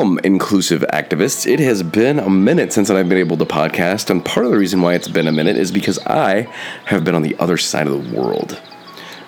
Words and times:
Welcome, 0.00 0.18
inclusive 0.24 0.80
activists. 0.94 1.46
It 1.46 1.60
has 1.60 1.82
been 1.82 2.18
a 2.18 2.30
minute 2.30 2.72
since 2.72 2.88
I've 2.88 3.06
been 3.06 3.18
able 3.18 3.36
to 3.36 3.44
podcast, 3.44 4.08
and 4.08 4.24
part 4.24 4.46
of 4.46 4.52
the 4.52 4.56
reason 4.56 4.80
why 4.80 4.94
it's 4.94 5.08
been 5.08 5.28
a 5.28 5.32
minute 5.32 5.58
is 5.58 5.70
because 5.70 5.98
I 6.06 6.48
have 6.86 7.04
been 7.04 7.14
on 7.14 7.20
the 7.20 7.36
other 7.38 7.58
side 7.58 7.86
of 7.86 7.92
the 7.92 8.16
world. 8.16 8.58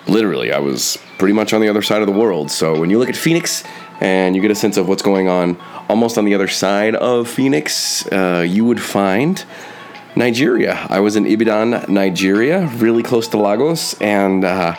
Literally, 0.07 0.51
I 0.51 0.57
was 0.57 0.97
pretty 1.19 1.35
much 1.35 1.53
on 1.53 1.61
the 1.61 1.69
other 1.69 1.83
side 1.83 2.01
of 2.01 2.07
the 2.07 2.19
world. 2.19 2.49
So 2.49 2.79
when 2.79 2.89
you 2.89 2.97
look 2.97 3.07
at 3.07 3.15
Phoenix 3.15 3.63
and 4.01 4.35
you 4.35 4.41
get 4.41 4.49
a 4.49 4.55
sense 4.55 4.75
of 4.77 4.87
what's 4.87 5.03
going 5.03 5.27
on 5.27 5.61
almost 5.89 6.17
on 6.17 6.25
the 6.25 6.33
other 6.33 6.47
side 6.47 6.95
of 6.95 7.29
Phoenix, 7.29 8.07
uh, 8.07 8.43
you 8.43 8.65
would 8.65 8.81
find 8.81 9.45
Nigeria. 10.15 10.85
I 10.89 10.99
was 10.99 11.15
in 11.15 11.25
Ibadan, 11.25 11.85
Nigeria, 11.87 12.67
really 12.75 13.03
close 13.03 13.27
to 13.29 13.37
Lagos, 13.37 13.99
and 13.99 14.45
uh, 14.45 14.75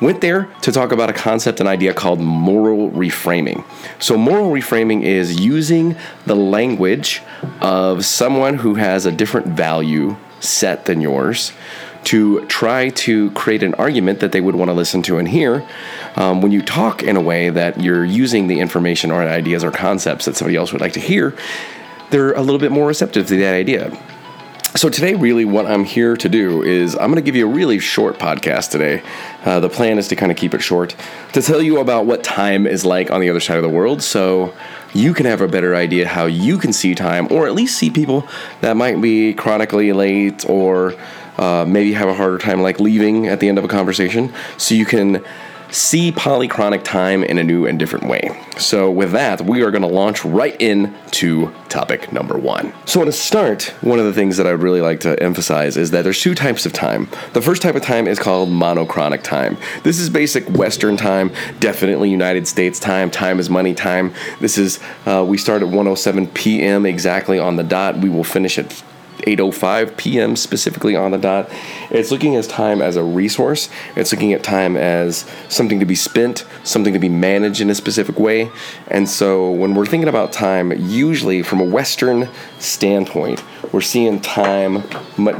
went 0.00 0.20
there 0.20 0.44
to 0.62 0.72
talk 0.72 0.92
about 0.92 1.10
a 1.10 1.12
concept 1.12 1.60
and 1.60 1.68
idea 1.68 1.92
called 1.92 2.20
moral 2.20 2.90
reframing. 2.90 3.64
So, 4.00 4.16
moral 4.16 4.50
reframing 4.50 5.02
is 5.02 5.40
using 5.40 5.96
the 6.26 6.36
language 6.36 7.22
of 7.60 8.04
someone 8.04 8.58
who 8.58 8.74
has 8.76 9.04
a 9.04 9.12
different 9.12 9.48
value 9.48 10.16
set 10.40 10.86
than 10.86 11.00
yours 11.00 11.52
to 12.04 12.46
try 12.46 12.88
to 12.90 13.30
create 13.32 13.62
an 13.62 13.74
argument 13.74 14.20
that 14.20 14.32
they 14.32 14.40
would 14.40 14.54
want 14.54 14.68
to 14.68 14.72
listen 14.72 15.02
to 15.02 15.18
and 15.18 15.28
hear 15.28 15.66
um, 16.16 16.40
when 16.40 16.52
you 16.52 16.62
talk 16.62 17.02
in 17.02 17.16
a 17.16 17.20
way 17.20 17.50
that 17.50 17.80
you're 17.80 18.04
using 18.04 18.46
the 18.46 18.60
information 18.60 19.10
or 19.10 19.22
ideas 19.22 19.64
or 19.64 19.70
concepts 19.70 20.24
that 20.24 20.36
somebody 20.36 20.56
else 20.56 20.72
would 20.72 20.80
like 20.80 20.92
to 20.92 21.00
hear 21.00 21.36
they're 22.10 22.32
a 22.32 22.40
little 22.40 22.58
bit 22.58 22.70
more 22.70 22.86
receptive 22.86 23.26
to 23.26 23.36
that 23.36 23.52
idea 23.52 23.90
so 24.74 24.88
today, 24.88 25.14
really, 25.14 25.44
what 25.44 25.66
I'm 25.66 25.84
here 25.84 26.16
to 26.16 26.28
do 26.28 26.62
is 26.62 26.94
I'm 26.94 27.10
going 27.10 27.16
to 27.16 27.22
give 27.22 27.34
you 27.34 27.48
a 27.48 27.52
really 27.52 27.78
short 27.78 28.18
podcast 28.18 28.70
today. 28.70 29.02
Uh, 29.44 29.60
the 29.60 29.68
plan 29.68 29.98
is 29.98 30.08
to 30.08 30.16
kind 30.16 30.30
of 30.30 30.36
keep 30.36 30.52
it 30.52 30.60
short 30.60 30.94
to 31.32 31.42
tell 31.42 31.62
you 31.62 31.80
about 31.80 32.06
what 32.06 32.22
time 32.22 32.66
is 32.66 32.84
like 32.84 33.10
on 33.10 33.20
the 33.20 33.30
other 33.30 33.40
side 33.40 33.56
of 33.56 33.62
the 33.62 33.68
world, 33.68 34.02
so 34.02 34.54
you 34.94 35.14
can 35.14 35.26
have 35.26 35.40
a 35.40 35.48
better 35.48 35.74
idea 35.74 36.06
how 36.06 36.26
you 36.26 36.58
can 36.58 36.72
see 36.72 36.94
time, 36.94 37.28
or 37.30 37.46
at 37.46 37.54
least 37.54 37.78
see 37.78 37.90
people 37.90 38.28
that 38.60 38.76
might 38.76 39.00
be 39.00 39.32
chronically 39.34 39.92
late, 39.92 40.48
or 40.48 40.94
uh, 41.38 41.64
maybe 41.66 41.92
have 41.92 42.08
a 42.08 42.14
harder 42.14 42.38
time 42.38 42.60
like 42.60 42.78
leaving 42.78 43.26
at 43.26 43.40
the 43.40 43.48
end 43.48 43.58
of 43.58 43.64
a 43.64 43.68
conversation, 43.68 44.32
so 44.58 44.74
you 44.74 44.84
can 44.84 45.24
see 45.70 46.12
polychronic 46.12 46.82
time 46.82 47.22
in 47.22 47.38
a 47.38 47.44
new 47.44 47.66
and 47.66 47.78
different 47.78 48.06
way. 48.06 48.44
So, 48.58 48.90
with 48.90 49.12
that, 49.12 49.42
we 49.42 49.62
are 49.62 49.70
going 49.70 49.82
to 49.82 49.88
launch 49.88 50.24
right 50.24 50.58
into 50.60 51.52
topic 51.68 52.12
number 52.12 52.36
one. 52.36 52.72
So, 52.86 53.04
to 53.04 53.12
start, 53.12 53.74
one 53.82 53.98
of 53.98 54.04
the 54.04 54.12
things 54.12 54.36
that 54.36 54.46
I 54.46 54.52
would 54.52 54.62
really 54.62 54.80
like 54.80 55.00
to 55.00 55.20
emphasize 55.22 55.76
is 55.76 55.90
that 55.92 56.02
there's 56.02 56.20
two 56.20 56.34
types 56.34 56.66
of 56.66 56.72
time. 56.72 57.08
The 57.34 57.42
first 57.42 57.62
type 57.62 57.74
of 57.74 57.82
time 57.82 58.06
is 58.06 58.18
called 58.18 58.48
monochronic 58.48 59.22
time. 59.22 59.56
This 59.84 59.98
is 59.98 60.10
basic 60.10 60.48
Western 60.48 60.96
time, 60.96 61.32
definitely 61.60 62.10
United 62.10 62.48
States 62.48 62.80
time. 62.80 63.10
Time 63.10 63.38
is 63.38 63.48
money 63.48 63.74
time. 63.74 64.12
This 64.40 64.58
is, 64.58 64.80
uh, 65.06 65.24
we 65.26 65.38
start 65.38 65.62
at 65.62 65.68
107 65.68 66.28
p.m. 66.28 66.86
exactly 66.86 67.38
on 67.38 67.56
the 67.56 67.64
dot. 67.64 67.98
We 67.98 68.08
will 68.08 68.24
finish 68.24 68.58
at 68.58 68.82
8:05 69.18 69.96
p.m. 69.96 70.36
specifically 70.36 70.96
on 70.96 71.10
the 71.10 71.18
dot. 71.18 71.50
It's 71.90 72.10
looking 72.10 72.36
at 72.36 72.44
time 72.44 72.80
as 72.80 72.96
a 72.96 73.02
resource. 73.02 73.68
It's 73.96 74.12
looking 74.12 74.32
at 74.32 74.42
time 74.42 74.76
as 74.76 75.24
something 75.48 75.80
to 75.80 75.86
be 75.86 75.94
spent, 75.94 76.44
something 76.64 76.92
to 76.92 76.98
be 76.98 77.08
managed 77.08 77.60
in 77.60 77.70
a 77.70 77.74
specific 77.74 78.18
way. 78.18 78.50
And 78.86 79.08
so 79.08 79.50
when 79.50 79.74
we're 79.74 79.86
thinking 79.86 80.08
about 80.08 80.32
time, 80.32 80.72
usually 80.72 81.42
from 81.42 81.60
a 81.60 81.64
Western 81.64 82.28
standpoint, 82.58 83.42
we're 83.72 83.80
seeing 83.80 84.20
time. 84.20 84.82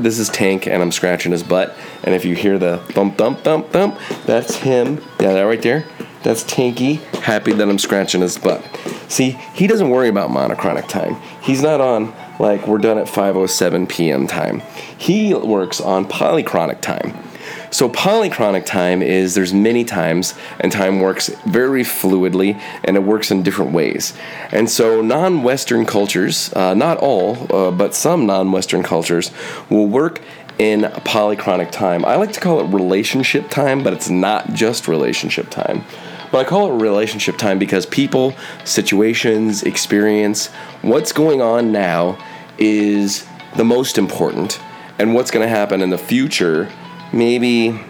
This 0.02 0.19
is 0.19 0.28
Tank, 0.28 0.66
and 0.66 0.82
I'm 0.82 0.92
scratching 0.92 1.32
his 1.32 1.42
butt. 1.42 1.75
And 2.04 2.14
if 2.14 2.25
you 2.25 2.34
hear 2.34 2.58
the 2.58 2.78
thump, 2.78 3.16
thump, 3.16 3.41
thump, 3.41 3.70
thump, 3.70 3.98
that's 4.26 4.56
him. 4.56 4.97
Yeah, 5.20 5.32
that 5.32 5.42
right 5.42 5.62
there. 5.62 5.86
That's 6.22 6.42
Tanky, 6.42 6.98
happy 7.20 7.52
that 7.52 7.69
I'm 7.69 7.78
scratching 7.78 8.22
his 8.22 8.36
butt. 8.36 8.64
See, 9.08 9.31
he 9.54 9.66
doesn't 9.66 9.88
worry 9.88 10.08
about 10.08 10.31
monochronic 10.31 10.88
time. 10.88 11.14
He's 11.41 11.62
not 11.62 11.81
on 11.81 12.12
like 12.38 12.66
we're 12.66 12.78
done 12.78 12.99
at 12.99 13.06
5:07 13.06 13.88
p.m. 13.88 14.26
time. 14.26 14.60
He 14.97 15.34
works 15.34 15.81
on 15.81 16.06
polychronic 16.06 16.81
time. 16.81 17.28
So 17.71 17.88
polychronic 17.88 18.65
time 18.65 19.03
is 19.03 19.34
there's 19.34 19.53
many 19.53 19.84
times 19.84 20.34
and 20.60 20.72
time 20.72 21.00
works 21.00 21.28
very 21.47 21.82
fluidly 21.82 22.60
and 22.84 22.97
it 22.97 23.03
works 23.03 23.31
in 23.31 23.43
different 23.43 23.72
ways. 23.72 24.15
And 24.50 24.71
so 24.71 25.03
non-Western 25.03 25.84
cultures, 25.84 26.53
uh, 26.54 26.75
not 26.75 26.99
all, 26.99 27.47
uh, 27.54 27.71
but 27.71 27.94
some 27.94 28.26
non-Western 28.26 28.82
cultures 28.82 29.31
will 29.69 29.87
work 29.87 30.20
in 30.59 30.82
polychronic 30.82 31.70
time. 31.70 32.05
I 32.05 32.16
like 32.16 32.32
to 32.32 32.41
call 32.41 32.60
it 32.60 32.72
relationship 32.72 33.50
time, 33.50 33.84
but 33.84 33.93
it's 33.93 34.09
not 34.10 34.55
just 34.55 34.88
relationship 34.88 35.50
time. 35.50 35.84
But 36.32 36.47
I 36.47 36.49
call 36.49 36.72
it 36.72 36.82
relationship 36.82 37.38
time 37.38 37.59
because 37.59 37.87
people, 37.87 38.34
situations, 38.65 39.62
experience, 39.62 40.49
what's 40.82 41.12
going 41.12 41.41
on 41.41 41.72
now 41.72 42.19
is 42.58 43.26
the 43.56 43.64
most 43.64 43.98
important. 43.98 44.60
And 44.98 45.14
what's 45.14 45.30
going 45.30 45.46
to 45.46 45.48
happen 45.48 45.80
in 45.80 45.91
the 45.91 45.98
future, 45.98 46.70
maybe 47.12 47.80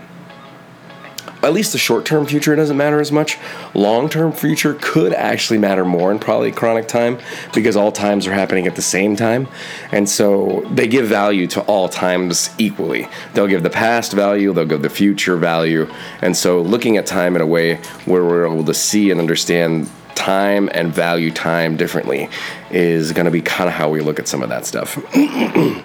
at 1.42 1.52
least 1.52 1.72
the 1.72 1.78
short 1.78 2.04
term 2.04 2.26
future 2.26 2.54
doesn't 2.56 2.76
matter 2.76 3.00
as 3.00 3.12
much. 3.12 3.38
Long 3.74 4.08
term 4.08 4.32
future 4.32 4.76
could 4.80 5.12
actually 5.12 5.58
matter 5.58 5.84
more 5.84 6.10
in 6.10 6.18
polychronic 6.18 6.88
time 6.88 7.18
because 7.54 7.76
all 7.76 7.92
times 7.92 8.26
are 8.26 8.32
happening 8.32 8.66
at 8.66 8.76
the 8.76 8.82
same 8.82 9.16
time. 9.16 9.48
And 9.92 10.08
so 10.08 10.66
they 10.70 10.88
give 10.88 11.06
value 11.06 11.46
to 11.48 11.60
all 11.62 11.88
times 11.88 12.50
equally. 12.58 13.08
They'll 13.34 13.46
give 13.46 13.62
the 13.62 13.70
past 13.70 14.12
value, 14.12 14.52
they'll 14.52 14.66
give 14.66 14.82
the 14.82 14.90
future 14.90 15.36
value. 15.36 15.88
And 16.22 16.36
so 16.36 16.60
looking 16.60 16.96
at 16.96 17.06
time 17.06 17.36
in 17.36 17.42
a 17.42 17.46
way 17.46 17.76
where 18.04 18.24
we're 18.24 18.46
able 18.46 18.64
to 18.64 18.74
see 18.74 19.10
and 19.10 19.20
understand 19.20 19.88
time 20.18 20.68
and 20.74 20.92
value 20.92 21.30
time 21.30 21.76
differently 21.76 22.28
is 22.70 23.12
going 23.12 23.24
to 23.24 23.30
be 23.30 23.40
kind 23.40 23.68
of 23.68 23.74
how 23.74 23.88
we 23.88 24.00
look 24.00 24.18
at 24.18 24.28
some 24.28 24.42
of 24.42 24.48
that 24.48 24.66
stuff. 24.66 24.98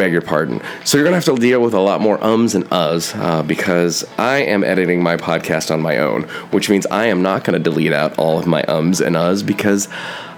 beg 0.00 0.12
your 0.12 0.22
pardon. 0.22 0.62
So 0.84 0.96
you're 0.96 1.04
gonna 1.04 1.16
have 1.16 1.26
to 1.26 1.34
deal 1.34 1.60
with 1.60 1.74
a 1.74 1.80
lot 1.80 2.00
more 2.00 2.22
ums 2.24 2.54
and 2.54 2.64
uhs 2.70 3.14
uh, 3.18 3.42
because 3.42 4.02
I 4.16 4.38
am 4.38 4.64
editing 4.64 5.02
my 5.02 5.18
podcast 5.18 5.70
on 5.70 5.82
my 5.82 5.98
own, 5.98 6.22
which 6.52 6.70
means 6.70 6.86
I 6.86 7.06
am 7.06 7.20
not 7.20 7.44
gonna 7.44 7.58
delete 7.58 7.92
out 7.92 8.18
all 8.18 8.38
of 8.38 8.46
my 8.46 8.62
ums 8.64 9.02
and 9.02 9.14
uhs 9.14 9.44
because 9.44 9.88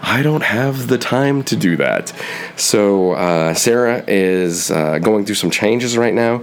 I 0.03 0.23
don't 0.23 0.43
have 0.43 0.89
the 0.89 0.99
time 0.99 1.45
to 1.45 1.55
do 1.55 1.77
that. 1.77 2.13
So 2.57 3.13
uh, 3.13 3.55
Sarah 3.55 4.03
is 4.09 4.73
uh, 4.73 4.99
going 4.99 5.25
through 5.25 5.37
some 5.37 5.51
changes 5.51 5.97
right 5.97 6.15
now. 6.15 6.43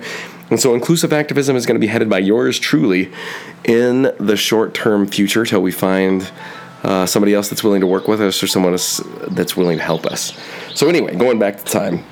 And 0.49 0.59
so 0.59 0.73
inclusive 0.73 1.13
activism 1.13 1.55
is 1.55 1.65
going 1.65 1.75
to 1.75 1.79
be 1.79 1.87
headed 1.87 2.09
by 2.09 2.19
yours 2.19 2.59
truly 2.59 3.11
in 3.65 4.11
the 4.19 4.35
short 4.35 4.73
term 4.73 5.05
future 5.07 5.45
till 5.45 5.61
we 5.61 5.71
find 5.71 6.29
uh, 6.83 7.05
somebody 7.05 7.33
else 7.33 7.49
that's 7.49 7.63
willing 7.63 7.81
to 7.81 7.87
work 7.87 8.07
with 8.07 8.21
us 8.21 8.41
or 8.41 8.47
someone 8.47 8.71
that's 8.71 9.57
willing 9.57 9.77
to 9.77 9.83
help 9.83 10.05
us. 10.05 10.33
So, 10.73 10.87
anyway, 10.87 11.15
going 11.15 11.39
back 11.39 11.57
to 11.57 11.63
time. 11.63 12.03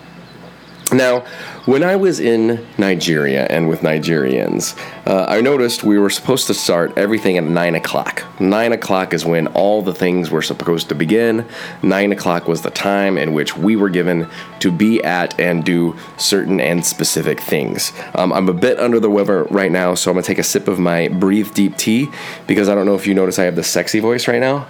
Now, 0.91 1.25
when 1.65 1.83
I 1.83 1.97
was 1.97 2.21
in 2.21 2.65
Nigeria 2.77 3.45
and 3.49 3.67
with 3.67 3.81
Nigerians, 3.81 4.77
uh, 5.05 5.25
I 5.27 5.41
noticed 5.41 5.83
we 5.83 5.99
were 5.99 6.09
supposed 6.09 6.47
to 6.47 6.53
start 6.53 6.97
everything 6.97 7.37
at 7.37 7.43
9 7.43 7.75
o'clock. 7.75 8.23
9 8.39 8.71
o'clock 8.71 9.13
is 9.13 9.25
when 9.25 9.47
all 9.47 9.81
the 9.81 9.93
things 9.93 10.31
were 10.31 10.41
supposed 10.41 10.87
to 10.87 10.95
begin. 10.95 11.45
9 11.83 12.13
o'clock 12.13 12.47
was 12.47 12.61
the 12.61 12.69
time 12.69 13.17
in 13.17 13.33
which 13.33 13.57
we 13.57 13.75
were 13.75 13.89
given 13.89 14.29
to 14.59 14.71
be 14.71 15.03
at 15.03 15.37
and 15.37 15.65
do 15.65 15.97
certain 16.15 16.61
and 16.61 16.85
specific 16.85 17.41
things. 17.41 17.91
Um, 18.15 18.31
I'm 18.31 18.47
a 18.47 18.53
bit 18.53 18.79
under 18.79 19.01
the 19.01 19.09
weather 19.09 19.43
right 19.45 19.71
now, 19.71 19.93
so 19.93 20.11
I'm 20.11 20.17
to 20.17 20.23
take 20.23 20.39
a 20.39 20.43
sip 20.43 20.69
of 20.69 20.79
my 20.79 21.09
Breathe 21.09 21.53
Deep 21.53 21.75
tea 21.75 22.07
because 22.47 22.69
I 22.69 22.75
don't 22.75 22.85
know 22.85 22.95
if 22.95 23.05
you 23.05 23.13
notice 23.13 23.39
I 23.39 23.43
have 23.43 23.57
the 23.57 23.63
sexy 23.63 23.99
voice 23.99 24.25
right 24.29 24.39
now. 24.39 24.67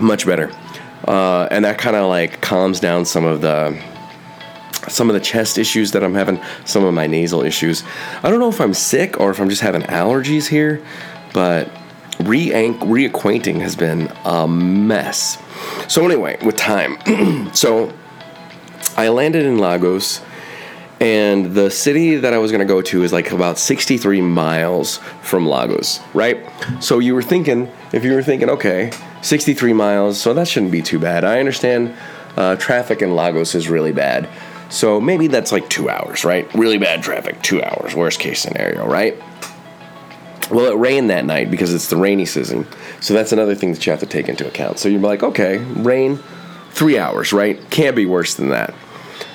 Much 0.00 0.24
better 0.24 0.50
uh, 1.06 1.48
and 1.50 1.64
that 1.64 1.78
kind 1.78 1.96
of 1.96 2.08
like 2.08 2.40
calms 2.40 2.80
down 2.80 3.04
some 3.04 3.24
of 3.24 3.40
the 3.40 3.80
some 4.88 5.10
of 5.10 5.14
the 5.14 5.20
chest 5.20 5.58
issues 5.58 5.92
that 5.92 6.02
I'm 6.02 6.14
having, 6.14 6.40
some 6.64 6.84
of 6.84 6.94
my 6.94 7.06
nasal 7.06 7.42
issues. 7.42 7.84
I 8.22 8.30
don't 8.30 8.40
know 8.40 8.48
if 8.48 8.60
I'm 8.60 8.74
sick 8.74 9.20
or 9.20 9.30
if 9.30 9.40
I'm 9.40 9.50
just 9.50 9.60
having 9.60 9.82
allergies 9.82 10.48
here, 10.48 10.82
but 11.32 11.70
re 12.20 12.48
reacquainting 12.48 13.60
has 13.60 13.76
been 13.76 14.12
a 14.24 14.48
mess. 14.48 15.38
So 15.88 16.04
anyway, 16.04 16.38
with 16.44 16.56
time, 16.56 16.98
so 17.54 17.92
I 18.96 19.08
landed 19.08 19.44
in 19.44 19.58
Lagos. 19.58 20.22
And 21.02 21.54
the 21.54 21.70
city 21.70 22.16
that 22.16 22.34
I 22.34 22.36
was 22.38 22.52
to 22.52 22.62
go 22.66 22.82
to 22.82 23.02
is 23.02 23.10
like 23.10 23.30
about 23.30 23.58
63 23.58 24.20
miles 24.20 24.98
from 25.22 25.46
Lagos, 25.46 25.98
right? 26.12 26.46
So 26.80 26.98
you 26.98 27.14
were 27.14 27.22
thinking, 27.22 27.72
if 27.94 28.04
you 28.04 28.12
were 28.12 28.22
thinking, 28.22 28.50
okay, 28.50 28.92
63 29.22 29.72
miles, 29.72 30.20
so 30.20 30.34
that 30.34 30.48
shouldn't 30.48 30.72
be 30.72 30.82
too 30.82 30.98
bad. 30.98 31.24
I 31.24 31.40
understand 31.40 31.96
uh, 32.36 32.56
traffic 32.56 33.02
in 33.02 33.14
Lagos 33.14 33.54
is 33.54 33.68
really 33.68 33.92
bad. 33.92 34.28
So 34.70 35.00
maybe 35.00 35.26
that's 35.26 35.52
like 35.52 35.68
two 35.68 35.90
hours, 35.90 36.24
right? 36.24 36.52
Really 36.54 36.78
bad 36.78 37.02
traffic, 37.02 37.42
two 37.42 37.62
hours, 37.62 37.94
worst 37.94 38.20
case 38.20 38.40
scenario, 38.40 38.86
right? 38.86 39.20
Well, 40.50 40.66
it 40.72 40.76
rained 40.76 41.10
that 41.10 41.24
night 41.24 41.50
because 41.50 41.74
it's 41.74 41.88
the 41.88 41.96
rainy 41.96 42.26
season. 42.26 42.66
So 43.00 43.14
that's 43.14 43.32
another 43.32 43.54
thing 43.54 43.72
that 43.72 43.84
you 43.86 43.90
have 43.90 44.00
to 44.00 44.06
take 44.06 44.28
into 44.28 44.46
account. 44.46 44.78
So 44.78 44.88
you're 44.88 45.00
like, 45.00 45.22
okay, 45.22 45.58
rain, 45.58 46.18
three 46.70 46.98
hours, 46.98 47.32
right? 47.32 47.58
Can't 47.70 47.96
be 47.96 48.06
worse 48.06 48.34
than 48.34 48.48
that. 48.50 48.74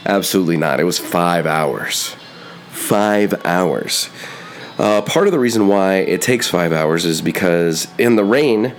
Absolutely 0.06 0.58
not. 0.58 0.80
It 0.80 0.84
was 0.84 1.00
five 1.00 1.46
hours. 1.46 2.16
five 2.70 3.46
hours. 3.46 4.10
Uh, 4.78 5.02
part 5.02 5.28
of 5.28 5.32
the 5.32 5.40
reason 5.40 5.68
why 5.68 5.96
it 5.96 6.22
takes 6.22 6.50
five 6.50 6.74
hours 6.74 7.06
is 7.06 7.22
because 7.22 7.88
in 7.98 8.18
the 8.18 8.26
rain, 8.26 8.76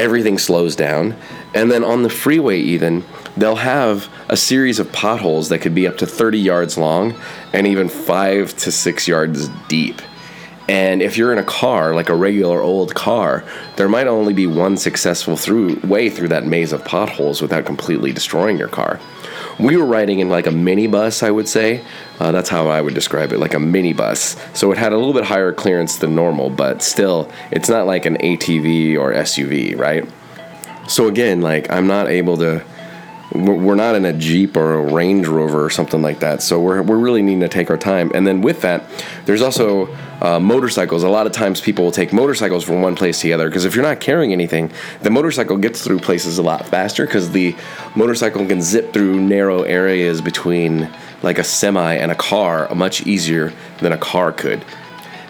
everything 0.00 0.38
slows 0.38 0.76
down. 0.76 1.16
And 1.54 1.70
then 1.70 1.84
on 1.84 2.02
the 2.02 2.10
freeway, 2.10 2.58
even, 2.60 3.04
they'll 3.36 3.56
have 3.56 4.08
a 4.28 4.36
series 4.36 4.78
of 4.78 4.92
potholes 4.92 5.48
that 5.48 5.60
could 5.60 5.74
be 5.74 5.86
up 5.86 5.98
to 5.98 6.06
30 6.06 6.38
yards 6.38 6.76
long 6.76 7.14
and 7.52 7.66
even 7.66 7.88
five 7.88 8.56
to 8.58 8.72
six 8.72 9.08
yards 9.08 9.48
deep. 9.68 10.00
And 10.68 11.00
if 11.00 11.16
you're 11.16 11.32
in 11.32 11.38
a 11.38 11.44
car, 11.44 11.94
like 11.94 12.10
a 12.10 12.14
regular 12.14 12.60
old 12.60 12.94
car, 12.94 13.42
there 13.76 13.88
might 13.88 14.06
only 14.06 14.34
be 14.34 14.46
one 14.46 14.76
successful 14.76 15.36
through 15.36 15.80
way 15.80 16.10
through 16.10 16.28
that 16.28 16.44
maze 16.44 16.72
of 16.72 16.84
potholes 16.84 17.40
without 17.40 17.64
completely 17.64 18.12
destroying 18.12 18.58
your 18.58 18.68
car. 18.68 19.00
We 19.58 19.76
were 19.76 19.86
riding 19.86 20.20
in 20.20 20.28
like 20.28 20.46
a 20.46 20.50
minibus, 20.50 21.22
I 21.22 21.30
would 21.30 21.48
say. 21.48 21.84
Uh, 22.20 22.32
that's 22.32 22.50
how 22.50 22.68
I 22.68 22.82
would 22.82 22.94
describe 22.94 23.32
it, 23.32 23.38
like 23.38 23.54
a 23.54 23.58
minibus. 23.58 24.38
So 24.54 24.70
it 24.70 24.78
had 24.78 24.92
a 24.92 24.96
little 24.96 25.14
bit 25.14 25.24
higher 25.24 25.52
clearance 25.52 25.96
than 25.96 26.14
normal, 26.14 26.50
but 26.50 26.82
still, 26.82 27.32
it's 27.50 27.68
not 27.68 27.86
like 27.86 28.04
an 28.04 28.18
ATV 28.18 28.98
or 28.98 29.12
SUV, 29.12 29.76
right? 29.76 30.06
So 30.86 31.08
again, 31.08 31.40
like 31.40 31.70
I'm 31.70 31.86
not 31.86 32.08
able 32.08 32.36
to 32.38 32.62
we're 33.32 33.74
not 33.74 33.94
in 33.94 34.04
a 34.04 34.12
Jeep 34.12 34.56
or 34.56 34.74
a 34.74 34.92
Range 34.92 35.26
Rover 35.26 35.64
or 35.64 35.70
something 35.70 36.00
like 36.00 36.20
that. 36.20 36.42
So 36.42 36.60
we're, 36.60 36.80
we're 36.82 36.96
really 36.96 37.20
needing 37.20 37.40
to 37.40 37.48
take 37.48 37.68
our 37.70 37.76
time. 37.76 38.10
And 38.14 38.26
then 38.26 38.40
with 38.40 38.62
that, 38.62 38.84
there's 39.26 39.42
also 39.42 39.94
uh, 40.20 40.40
motorcycles. 40.40 41.02
A 41.02 41.08
lot 41.08 41.26
of 41.26 41.32
times 41.32 41.60
people 41.60 41.84
will 41.84 41.92
take 41.92 42.12
motorcycles 42.12 42.64
from 42.64 42.80
one 42.80 42.96
place 42.96 43.20
to 43.20 43.28
the 43.28 43.34
other 43.34 43.48
because 43.48 43.64
if 43.64 43.74
you're 43.74 43.84
not 43.84 44.00
carrying 44.00 44.32
anything, 44.32 44.72
the 45.02 45.10
motorcycle 45.10 45.58
gets 45.58 45.84
through 45.84 45.98
places 45.98 46.38
a 46.38 46.42
lot 46.42 46.66
faster 46.66 47.04
because 47.04 47.30
the 47.30 47.54
motorcycle 47.94 48.46
can 48.46 48.62
zip 48.62 48.92
through 48.92 49.20
narrow 49.20 49.62
areas 49.62 50.20
between 50.22 50.90
like 51.22 51.38
a 51.38 51.44
semi 51.44 51.94
and 51.94 52.10
a 52.10 52.14
car 52.14 52.72
much 52.74 53.06
easier 53.06 53.52
than 53.80 53.92
a 53.92 53.98
car 53.98 54.32
could. 54.32 54.64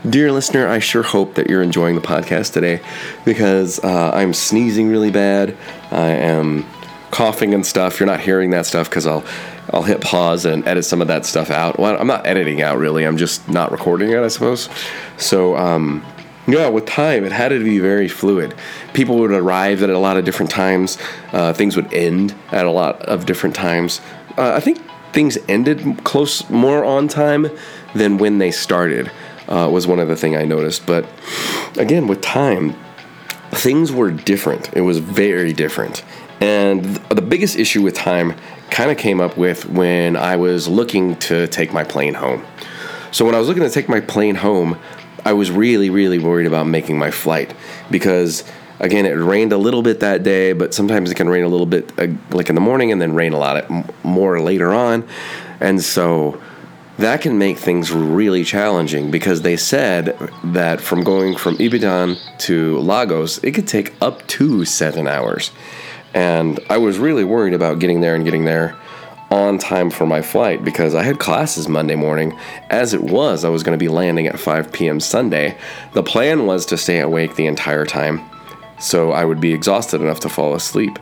Dear 0.09 0.31
listener, 0.31 0.69
I 0.69 0.79
sure 0.79 1.03
hope 1.03 1.35
that 1.35 1.51
you're 1.51 1.63
enjoying 1.63 1.97
the 1.97 2.01
podcast 2.01 2.53
today 2.53 2.81
because 3.25 3.83
uh, 3.83 4.13
I'm 4.15 4.33
sneezing 4.33 4.89
really 4.89 5.11
bad. 5.11 5.57
I 5.91 6.11
am 6.11 6.65
coughing 7.11 7.55
and 7.55 7.65
stuff. 7.65 8.01
You're 8.01 8.07
not 8.07 8.21
hearing 8.21 8.51
that 8.51 8.67
stuff 8.67 8.89
because 8.89 9.07
I'll 9.07 9.25
I'll 9.73 9.83
hit 9.83 10.01
pause 10.01 10.45
and 10.45 10.67
edit 10.67 10.85
some 10.85 11.03
of 11.03 11.09
that 11.09 11.27
stuff 11.27 11.51
out. 11.51 11.79
Well, 11.79 12.01
I'm 12.01 12.07
not 12.07 12.27
editing 12.27 12.63
out 12.63 12.79
really. 12.79 13.05
I'm 13.05 13.17
just 13.17 13.49
not 13.49 13.71
recording 13.71 14.11
it, 14.11 14.19
I 14.19 14.29
suppose. 14.29 14.69
So 15.19 15.57
um, 15.57 16.05
yeah, 16.47 16.69
with 16.69 16.87
time, 16.87 17.25
it 17.25 17.33
had 17.33 17.49
to 17.49 17.63
be 17.63 17.79
very 17.79 18.09
fluid. 18.09 18.55
People 18.95 19.19
would 19.19 19.33
arrive 19.33 19.83
at 19.83 19.91
a 19.91 19.99
lot 19.99 20.17
of 20.17 20.25
different 20.25 20.51
times. 20.51 20.97
Uh, 21.33 21.53
things 21.53 21.77
would 21.77 21.93
end 21.93 22.35
at 22.51 22.65
a 22.65 22.71
lot 22.71 23.03
of 23.03 23.27
different 23.27 23.55
times. 23.55 24.01
Uh, 24.39 24.53
I 24.55 24.61
think 24.61 24.81
things 25.13 25.37
ended 25.49 26.05
close 26.05 26.49
more 26.49 26.85
on 26.85 27.09
time 27.09 27.49
than 27.95 28.17
when 28.17 28.39
they 28.39 28.51
started. 28.51 29.11
Uh, 29.47 29.69
was 29.73 29.87
one 29.87 29.99
of 29.99 30.09
the 30.09 30.17
thing 30.17 30.37
I 30.37 30.45
noticed. 30.45 30.85
But 30.85 31.07
again, 31.79 32.07
with 32.07 32.21
time, 32.21 32.75
things 33.51 33.91
were 33.91 34.11
different. 34.11 34.71
It 34.75 34.83
was 34.83 34.99
very 34.99 35.53
different. 35.53 36.05
And 36.41 36.85
the 36.85 37.23
biggest 37.23 37.57
issue 37.57 37.83
with 37.83 37.95
time 37.95 38.35
kind 38.71 38.91
of 38.91 38.99
came 38.99 39.21
up 39.21 39.37
with 39.37 39.69
when 39.69 40.17
I 40.17 40.37
was 40.37 40.69
looking 40.69 41.17
to 41.17 41.47
take 41.49 41.73
my 41.73 41.85
plane 41.85 42.15
home. 42.15 42.47
So 43.11 43.25
when 43.25 43.35
I 43.35 43.39
was 43.39 43.49
looking 43.49 43.63
to 43.63 43.71
take 43.71 43.89
my 43.89 44.01
plane 44.01 44.37
home, 44.37 44.79
I 45.25 45.33
was 45.33 45.51
really, 45.51 45.91
really 45.91 46.19
worried 46.19 46.47
about 46.47 46.67
making 46.67 46.99
my 46.99 47.11
flight 47.11 47.55
because 47.91 48.45
again, 48.81 49.07
it 49.07 49.11
rained 49.11 49.53
a 49.53 49.59
little 49.59 49.83
bit 49.83 50.01
that 50.01 50.23
day, 50.23 50.53
but 50.53 50.73
sometimes 50.73 51.11
it 51.11 51.17
can 51.17 51.29
rain 51.29 51.45
a 51.45 51.49
little 51.49 51.67
bit 51.67 51.93
uh, 51.99 52.07
like 52.31 52.49
in 52.49 52.55
the 52.55 52.61
morning 52.61 52.93
and 52.93 53.01
then 53.01 53.15
rain 53.15 53.33
a 53.33 53.39
lot 53.39 53.69
more 54.05 54.41
later 54.41 54.73
on. 54.73 55.07
And 55.61 55.83
so 55.83 56.41
that 56.99 57.21
can 57.21 57.39
make 57.39 57.59
things 57.59 57.93
really 57.93 58.45
challenging 58.45 59.11
because 59.11 59.43
they 59.43 59.57
said 59.57 60.19
that 60.45 60.81
from 60.81 61.03
going 61.03 61.37
from 61.37 61.57
Ibadan 61.59 62.17
to 62.39 62.79
Lagos, 62.79 63.39
it 63.39 63.53
could 63.53 63.69
take 63.69 63.95
up 64.01 64.27
to 64.29 64.65
seven 64.65 65.07
hours. 65.07 65.51
And 66.19 66.59
I 66.69 66.79
was 66.79 66.99
really 66.99 67.23
worried 67.23 67.55
about 67.55 67.79
getting 67.79 68.01
there 68.01 68.17
and 68.17 68.25
getting 68.25 68.45
there 68.45 68.77
on 69.31 69.59
time 69.59 69.89
for 69.91 70.05
my 70.05 70.21
flight 70.21 70.65
because 70.65 70.95
I 70.95 71.05
had 71.05 71.21
classes 71.21 71.69
Monday 71.69 71.95
morning. 71.95 72.37
As 72.71 72.93
it 72.93 73.03
was, 73.03 73.45
I 73.45 73.51
was 73.51 73.63
going 73.63 73.79
to 73.79 73.83
be 73.83 73.89
landing 73.89 74.27
at 74.27 74.41
5 74.41 74.73
p.m. 74.73 74.99
Sunday. 74.99 75.57
The 75.93 76.03
plan 76.03 76.47
was 76.47 76.67
to 76.67 76.77
stay 76.77 76.99
awake 76.99 77.37
the 77.37 77.47
entire 77.47 77.85
time 77.85 78.29
so 78.81 79.13
I 79.13 79.25
would 79.25 79.41
be 79.41 79.53
exhausted 79.53 80.01
enough 80.01 80.21
to 80.21 80.29
fall 80.29 80.55
asleep. 80.55 80.99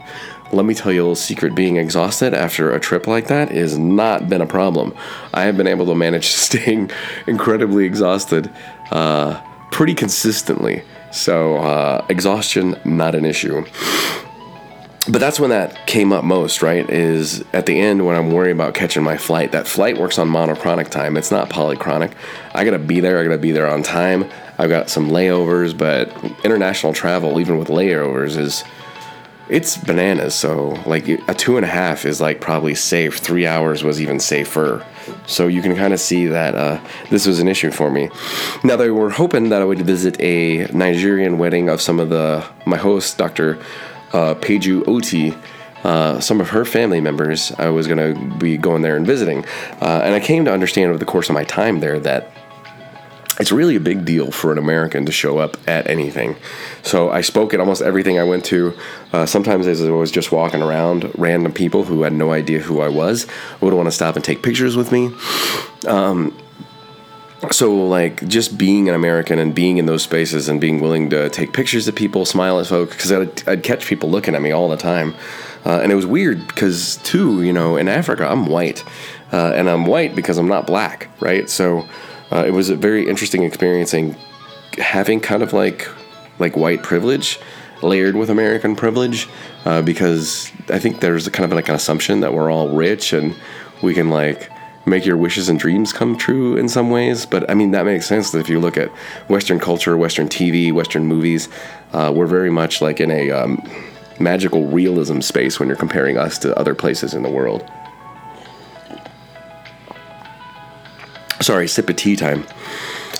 Let 0.52 0.64
me 0.64 0.74
tell 0.74 0.92
you 0.92 1.00
a 1.00 1.04
little 1.04 1.16
secret 1.16 1.54
being 1.54 1.76
exhausted 1.76 2.32
after 2.32 2.72
a 2.72 2.80
trip 2.80 3.06
like 3.06 3.28
that 3.28 3.50
has 3.50 3.76
not 3.76 4.28
been 4.28 4.40
a 4.40 4.46
problem. 4.46 4.94
I 5.34 5.42
have 5.42 5.56
been 5.56 5.66
able 5.66 5.86
to 5.86 5.94
manage 5.94 6.26
staying 6.46 6.90
incredibly 7.26 7.84
exhausted 7.84 8.50
uh, 8.90 9.40
pretty 9.70 9.94
consistently. 9.94 10.82
So, 11.12 11.56
uh, 11.56 12.04
exhaustion, 12.08 12.76
not 12.84 13.14
an 13.14 13.24
issue 13.24 13.64
but 15.08 15.20
that's 15.20 15.38
when 15.38 15.50
that 15.50 15.86
came 15.86 16.12
up 16.12 16.24
most, 16.24 16.62
right? 16.62 16.88
Is 16.88 17.44
at 17.52 17.66
the 17.66 17.78
end 17.78 18.04
when 18.04 18.16
I'm 18.16 18.32
worried 18.32 18.52
about 18.52 18.74
catching 18.74 19.02
my 19.02 19.16
flight. 19.16 19.52
That 19.52 19.66
flight 19.66 19.98
works 19.98 20.18
on 20.18 20.28
monochronic 20.28 20.88
time. 20.88 21.16
It's 21.16 21.30
not 21.30 21.48
polychronic. 21.48 22.12
I 22.54 22.64
gotta 22.64 22.78
be 22.78 23.00
there. 23.00 23.20
I 23.20 23.24
gotta 23.24 23.38
be 23.38 23.52
there 23.52 23.68
on 23.68 23.82
time. 23.82 24.28
I've 24.58 24.70
got 24.70 24.90
some 24.90 25.10
layovers, 25.10 25.76
but 25.76 26.10
international 26.44 26.92
travel, 26.92 27.40
even 27.40 27.58
with 27.58 27.68
layovers, 27.68 28.36
is 28.36 28.64
it's 29.48 29.76
bananas. 29.76 30.34
So 30.34 30.70
like 30.86 31.08
a 31.08 31.34
two 31.34 31.56
and 31.56 31.64
a 31.64 31.68
half 31.68 32.04
is 32.04 32.20
like 32.20 32.40
probably 32.40 32.74
safe. 32.74 33.18
Three 33.18 33.46
hours 33.46 33.84
was 33.84 34.00
even 34.00 34.18
safer. 34.18 34.84
So 35.26 35.46
you 35.46 35.62
can 35.62 35.76
kind 35.76 35.94
of 35.94 36.00
see 36.00 36.26
that 36.26 36.56
uh, 36.56 36.80
this 37.10 37.26
was 37.26 37.38
an 37.38 37.46
issue 37.46 37.70
for 37.70 37.90
me. 37.90 38.10
Now 38.64 38.74
they 38.74 38.90
were 38.90 39.10
hoping 39.10 39.50
that 39.50 39.62
I 39.62 39.64
would 39.64 39.82
visit 39.82 40.20
a 40.20 40.66
Nigerian 40.72 41.38
wedding 41.38 41.68
of 41.68 41.80
some 41.80 42.00
of 42.00 42.08
the 42.08 42.44
my 42.64 42.76
host, 42.76 43.18
Dr 43.18 43.62
uh, 44.16 44.34
Peju 44.34 44.88
Oti, 44.88 45.34
uh, 45.84 46.18
some 46.20 46.40
of 46.40 46.48
her 46.50 46.64
family 46.64 47.00
members, 47.00 47.52
I 47.58 47.68
was 47.68 47.86
going 47.86 48.14
to 48.14 48.38
be 48.38 48.56
going 48.56 48.80
there 48.80 48.96
and 48.96 49.06
visiting. 49.06 49.44
Uh, 49.80 50.00
and 50.04 50.14
I 50.14 50.20
came 50.20 50.46
to 50.46 50.52
understand 50.52 50.88
over 50.88 50.98
the 50.98 51.04
course 51.04 51.28
of 51.28 51.34
my 51.34 51.44
time 51.44 51.80
there 51.80 52.00
that 52.00 52.32
it's 53.38 53.52
really 53.52 53.76
a 53.76 53.80
big 53.80 54.06
deal 54.06 54.30
for 54.30 54.50
an 54.52 54.56
American 54.56 55.04
to 55.04 55.12
show 55.12 55.36
up 55.36 55.58
at 55.68 55.86
anything. 55.90 56.36
So 56.82 57.10
I 57.10 57.20
spoke 57.20 57.52
at 57.52 57.60
almost 57.60 57.82
everything 57.82 58.18
I 58.18 58.24
went 58.24 58.46
to. 58.46 58.74
Uh, 59.12 59.26
sometimes 59.26 59.66
as 59.66 59.84
I 59.84 59.90
was 59.90 60.10
just 60.10 60.32
walking 60.32 60.62
around, 60.62 61.12
random 61.18 61.52
people 61.52 61.84
who 61.84 62.02
had 62.02 62.14
no 62.14 62.32
idea 62.32 62.60
who 62.60 62.80
I 62.80 62.88
was 62.88 63.26
would 63.60 63.74
want 63.74 63.86
to 63.86 63.92
stop 63.92 64.16
and 64.16 64.24
take 64.24 64.42
pictures 64.42 64.76
with 64.76 64.90
me. 64.90 65.10
Um, 65.86 66.34
so 67.50 67.74
like 67.86 68.26
just 68.28 68.56
being 68.56 68.88
an 68.88 68.94
American 68.94 69.38
and 69.38 69.54
being 69.54 69.78
in 69.78 69.86
those 69.86 70.02
spaces 70.02 70.48
and 70.48 70.60
being 70.60 70.80
willing 70.80 71.10
to 71.10 71.28
take 71.30 71.52
pictures 71.52 71.86
of 71.86 71.94
people, 71.94 72.24
smile 72.24 72.58
at 72.60 72.66
folks, 72.66 72.96
because 72.96 73.12
I'd, 73.12 73.48
I'd, 73.48 73.62
catch 73.62 73.86
people 73.86 74.10
looking 74.10 74.34
at 74.34 74.42
me 74.42 74.52
all 74.52 74.68
the 74.68 74.76
time, 74.76 75.14
uh, 75.64 75.80
and 75.82 75.92
it 75.92 75.94
was 75.94 76.06
weird 76.06 76.46
because 76.46 76.96
too, 76.98 77.42
you 77.42 77.52
know, 77.52 77.76
in 77.76 77.88
Africa 77.88 78.26
I'm 78.26 78.46
white, 78.46 78.84
uh, 79.32 79.52
and 79.54 79.68
I'm 79.68 79.84
white 79.84 80.16
because 80.16 80.38
I'm 80.38 80.48
not 80.48 80.66
black, 80.66 81.08
right? 81.20 81.48
So 81.48 81.86
uh, 82.32 82.44
it 82.46 82.52
was 82.52 82.70
a 82.70 82.76
very 82.76 83.08
interesting 83.08 83.42
experiencing 83.42 84.16
having 84.78 85.20
kind 85.20 85.42
of 85.42 85.52
like 85.52 85.88
like 86.38 86.56
white 86.56 86.82
privilege 86.82 87.38
layered 87.82 88.16
with 88.16 88.30
American 88.30 88.74
privilege, 88.74 89.28
uh, 89.64 89.82
because 89.82 90.50
I 90.70 90.78
think 90.78 91.00
there's 91.00 91.28
kind 91.28 91.50
of 91.50 91.54
like 91.54 91.68
an 91.68 91.74
assumption 91.74 92.20
that 92.20 92.32
we're 92.32 92.50
all 92.50 92.70
rich 92.70 93.12
and 93.12 93.34
we 93.82 93.92
can 93.92 94.08
like 94.08 94.50
make 94.86 95.04
your 95.04 95.16
wishes 95.16 95.48
and 95.48 95.58
dreams 95.58 95.92
come 95.92 96.16
true 96.16 96.56
in 96.56 96.68
some 96.68 96.90
ways. 96.90 97.26
But 97.26 97.50
I 97.50 97.54
mean, 97.54 97.72
that 97.72 97.84
makes 97.84 98.06
sense 98.06 98.30
that 98.30 98.38
if 98.38 98.48
you 98.48 98.60
look 98.60 98.76
at 98.76 98.88
Western 99.28 99.58
culture, 99.58 99.96
Western 99.96 100.28
TV, 100.28 100.72
Western 100.72 101.06
movies. 101.06 101.48
Uh, 101.92 102.12
we're 102.14 102.26
very 102.26 102.50
much 102.50 102.80
like 102.80 103.00
in 103.00 103.10
a 103.10 103.30
um, 103.30 103.68
magical 104.20 104.66
realism 104.66 105.20
space 105.20 105.58
when 105.58 105.68
you're 105.68 105.76
comparing 105.76 106.16
us 106.16 106.38
to 106.38 106.56
other 106.56 106.74
places 106.74 107.14
in 107.14 107.22
the 107.22 107.30
world. 107.30 107.68
Sorry, 111.40 111.68
sip 111.68 111.90
of 111.90 111.96
tea 111.96 112.16
time. 112.16 112.46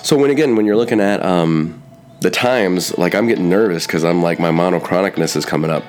So 0.01 0.17
when 0.17 0.31
again, 0.31 0.55
when 0.55 0.65
you're 0.65 0.77
looking 0.77 1.01
at 1.01 1.23
um, 1.23 1.81
the 2.21 2.31
times, 2.31 2.97
like 2.97 3.13
I'm 3.13 3.27
getting 3.27 3.49
nervous 3.49 3.85
because 3.85 4.03
I'm 4.03 4.23
like 4.23 4.39
my 4.39 4.51
monochronicness 4.51 5.35
is 5.35 5.45
coming 5.45 5.69
up. 5.69 5.83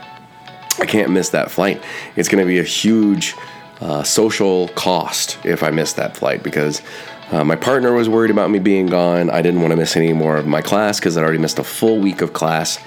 I 0.80 0.86
can't 0.86 1.10
miss 1.10 1.30
that 1.30 1.50
flight. 1.50 1.82
It's 2.16 2.28
going 2.28 2.42
to 2.42 2.46
be 2.46 2.58
a 2.58 2.64
huge 2.64 3.34
uh, 3.80 4.02
social 4.02 4.68
cost 4.68 5.38
if 5.44 5.62
I 5.62 5.70
missed 5.70 5.96
that 5.96 6.16
flight 6.16 6.42
because 6.42 6.82
uh, 7.30 7.44
my 7.44 7.56
partner 7.56 7.92
was 7.92 8.08
worried 8.08 8.30
about 8.30 8.50
me 8.50 8.58
being 8.58 8.86
gone. 8.86 9.30
I 9.30 9.42
didn't 9.42 9.60
want 9.60 9.72
to 9.72 9.76
miss 9.76 9.96
any 9.96 10.12
more 10.12 10.36
of 10.36 10.46
my 10.46 10.62
class 10.62 10.98
because 10.98 11.16
I'd 11.16 11.22
already 11.22 11.38
missed 11.38 11.58
a 11.58 11.64
full 11.64 11.98
week 12.00 12.20
of 12.20 12.32
class. 12.32 12.78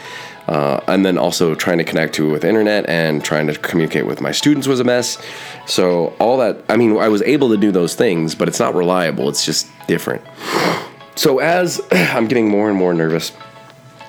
Uh, 0.47 0.83
and 0.87 1.05
then 1.05 1.17
also 1.17 1.53
trying 1.53 1.77
to 1.77 1.83
connect 1.83 2.15
to 2.15 2.29
with 2.29 2.43
internet 2.43 2.89
and 2.89 3.23
trying 3.23 3.47
to 3.47 3.53
communicate 3.53 4.05
with 4.05 4.19
my 4.19 4.31
students 4.31 4.67
was 4.67 4.79
a 4.79 4.83
mess. 4.83 5.23
So 5.67 6.07
all 6.19 6.39
that, 6.39 6.57
I 6.67 6.77
mean, 6.77 6.97
I 6.97 7.07
was 7.09 7.21
able 7.21 7.49
to 7.49 7.57
do 7.57 7.71
those 7.71 7.93
things, 7.95 8.33
but 8.33 8.47
it's 8.47 8.59
not 8.59 8.73
reliable. 8.73 9.29
It's 9.29 9.45
just 9.45 9.67
different. 9.87 10.23
So 11.15 11.39
as 11.39 11.79
I'm 11.91 12.27
getting 12.27 12.49
more 12.49 12.69
and 12.69 12.77
more 12.77 12.93
nervous, 12.93 13.31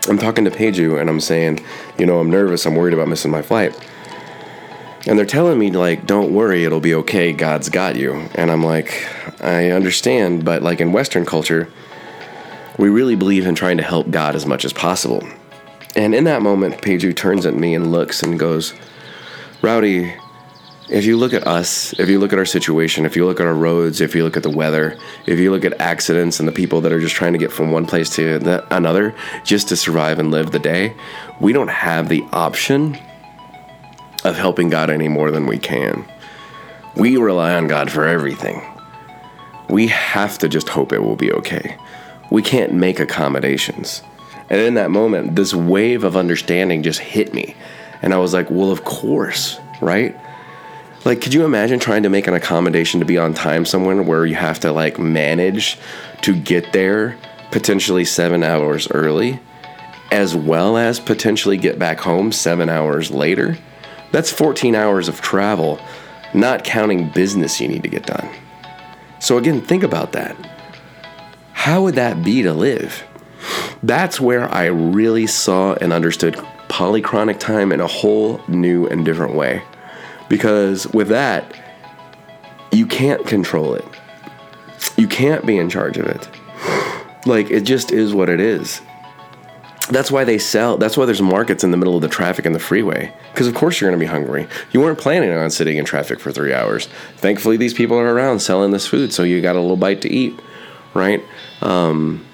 I'm 0.09 0.19
talking 0.19 0.45
to 0.47 0.51
Peju 0.51 1.01
and 1.01 1.09
I'm 1.09 1.21
saying, 1.21 1.65
you 1.99 2.07
know, 2.07 2.19
I'm 2.19 2.31
nervous. 2.31 2.67
I'm 2.67 2.75
worried 2.75 2.95
about 2.95 3.09
missing 3.09 3.31
my 3.31 3.43
flight. 3.43 3.79
And 5.07 5.19
they're 5.19 5.27
telling 5.27 5.59
me 5.59 5.71
like 5.71 6.07
don't 6.07 6.33
worry 6.33 6.65
it'll 6.65 6.81
be 6.81 6.95
okay. 6.95 7.33
God's 7.33 7.69
got 7.69 7.97
you. 7.97 8.15
And 8.35 8.51
i'm 8.51 8.63
like 8.63 9.07
i 9.41 9.71
understand 9.71 10.45
but 10.45 10.63
like 10.63 10.81
in 10.81 10.93
western 10.93 11.25
culture 11.25 11.69
we 12.79 12.89
really 12.89 13.17
believe 13.17 13.47
in 13.47 13.55
trying 13.55 13.77
to 13.77 13.83
help 13.83 14.11
god 14.11 14.35
as 14.35 14.47
much 14.47 14.65
as 14.65 14.73
possible. 14.73 15.27
And 15.95 16.15
in 16.15 16.25
that 16.25 16.41
moment 16.41 16.81
Peju 16.81 17.15
turns 17.15 17.45
at 17.45 17.55
me 17.55 17.75
and 17.75 17.93
looks 17.93 18.23
and 18.23 18.39
goes 18.39 18.75
rowdy 19.61 20.15
if 20.89 21.05
you 21.05 21.17
look 21.17 21.33
at 21.33 21.47
us 21.47 21.93
if 21.99 22.09
you 22.09 22.19
look 22.19 22.33
at 22.33 22.39
our 22.39 22.45
situation 22.45 23.07
if 23.07 23.17
you 23.17 23.25
look 23.25 23.41
at 23.41 23.47
our 23.47 23.55
roads 23.55 24.01
if 24.01 24.15
you 24.15 24.25
look 24.25 24.37
at 24.37 24.43
the 24.43 24.51
weather 24.51 24.97
if 25.27 25.39
you 25.39 25.51
look 25.51 25.65
at 25.65 25.81
accidents 25.81 26.39
and 26.39 26.49
the 26.49 26.53
people 26.53 26.81
that 26.81 26.93
are 26.93 27.01
just 27.01 27.15
trying 27.15 27.33
to 27.33 27.39
get 27.39 27.53
from 27.53 27.71
one 27.71 27.87
place 27.87 28.11
to 28.11 28.67
another 28.75 29.15
just 29.45 29.69
to 29.69 29.77
survive 29.77 30.19
and 30.19 30.31
live 30.31 30.51
the 30.51 30.59
day 30.59 30.95
we 31.41 31.53
don't 31.53 31.69
have 31.69 32.09
the 32.09 32.23
option 32.33 32.99
of 34.25 34.37
helping 34.37 34.69
God 34.69 34.91
any 34.91 35.09
more 35.09 35.31
than 35.31 35.47
we 35.47 35.59
can. 35.59 36.05
We 36.97 37.17
rely 37.17 37.55
on 37.55 37.67
God 37.67 37.91
for 37.91 38.07
everything. 38.07 38.63
We 39.69 39.89
have 39.89 40.39
to 40.39 40.49
just 40.49 40.69
hope 40.69 40.93
it 40.93 41.03
will 41.03 41.17
be 41.17 41.33
okay. 41.33 41.77
We 42.31 42.43
can't 42.43 42.75
make 42.75 43.01
accommodations. 43.01 44.03
And 44.51 44.61
in 44.61 44.75
that 44.75 44.91
moment, 44.91 45.35
this 45.35 45.55
wave 45.55 46.05
of 46.05 46.17
understanding 46.17 46.83
just 46.83 47.01
hit 47.01 47.33
me. 47.33 47.57
And 48.03 48.13
I 48.13 48.19
was 48.19 48.35
like, 48.35 48.51
well, 48.51 48.71
of 48.71 48.85
course, 48.85 49.59
right? 49.81 50.15
Like, 51.05 51.21
could 51.21 51.35
you 51.35 51.45
imagine 51.45 51.81
trying 51.81 52.05
to 52.05 52.09
make 52.09 52.27
an 52.27 52.35
accommodation 52.35 53.01
to 53.01 53.07
be 53.07 53.19
on 53.19 53.35
time 53.35 53.65
somewhere 53.65 54.01
where 54.03 54.27
you 54.27 54.35
have 54.35 54.61
to 54.61 54.73
like 54.73 54.99
manage 54.99 55.79
to 56.21 56.37
get 56.37 56.73
there 56.73 57.17
potentially 57.51 58.05
seven 58.05 58.43
hours 58.43 58.91
early, 58.91 59.41
as 60.11 60.37
well 60.37 60.77
as 60.77 61.01
potentially 61.01 61.57
get 61.57 61.79
back 61.79 62.01
home 62.01 62.31
seven 62.31 62.69
hours 62.69 63.11
later? 63.11 63.57
That's 64.13 64.31
14 64.31 64.75
hours 64.75 65.09
of 65.09 65.21
travel, 65.21 65.81
not 66.35 66.65
counting 66.65 67.09
business 67.09 67.61
you 67.61 67.67
need 67.67 67.83
to 67.83 67.89
get 67.89 68.07
done. 68.07 68.29
So, 69.19 69.39
again, 69.39 69.63
think 69.63 69.83
about 69.83 70.13
that. 70.13 70.37
How 71.53 71.83
would 71.83 71.95
that 71.95 72.23
be 72.23 72.43
to 72.43 72.53
live? 72.53 73.05
That's 73.83 74.21
where 74.21 74.49
I 74.49 74.67
really 74.67 75.27
saw 75.27 75.75
and 75.75 75.93
understood 75.93 76.35
polychronic 76.69 77.39
time 77.39 77.73
in 77.73 77.81
a 77.81 77.87
whole 77.87 78.41
new 78.49 78.87
and 78.87 79.05
different 79.05 79.35
way. 79.35 79.63
Because 80.29 80.87
with 80.89 81.09
that, 81.09 81.59
you 82.71 82.87
can't 82.87 83.27
control 83.27 83.75
it. 83.75 83.85
You 84.97 85.09
can't 85.09 85.47
be 85.47 85.59
in 85.59 85.71
charge 85.71 85.97
of 85.99 86.07
it. 86.07 86.29
Like, 87.27 87.51
it 87.51 87.63
just 87.63 87.93
is 87.93 88.15
what 88.15 88.29
it 88.29 88.41
is 88.41 88.81
that's 89.95 90.11
why 90.11 90.25
they 90.25 90.39
sell 90.39 90.77
that's 90.77 90.97
why 90.97 91.05
there's 91.07 91.23
markets 91.23 91.65
in 91.65 91.71
the 91.71 91.77
middle 91.77 91.97
of 91.97 92.03
the 92.03 92.09
traffic 92.09 92.47
in 92.47 92.53
the 92.53 92.59
freeway. 92.59 93.13
Because 93.33 93.47
of 93.47 93.55
course 93.55 93.81
you're 93.81 93.91
going 93.91 93.99
to 93.99 94.05
be 94.05 94.11
hungry. 94.11 94.47
You 94.73 94.81
weren't 94.81 94.99
planning 94.99 95.33
on 95.33 95.51
sitting 95.51 95.77
in 95.77 95.85
traffic 95.85 96.21
for 96.21 96.33
three 96.33 96.53
hours. 96.53 96.89
Thankfully 97.17 97.57
these 97.57 97.75
people 97.75 97.99
are 97.99 98.15
around 98.15 98.41
selling 98.41 98.71
this 98.71 98.87
food 98.87 99.13
so 99.13 99.23
you 99.23 99.41
got 99.41 99.57
a 99.57 99.61
little 99.61 99.77
bite 99.77 100.03
to 100.03 100.11
eat 100.11 100.39
right? 100.95 101.23
Um, 101.61 102.27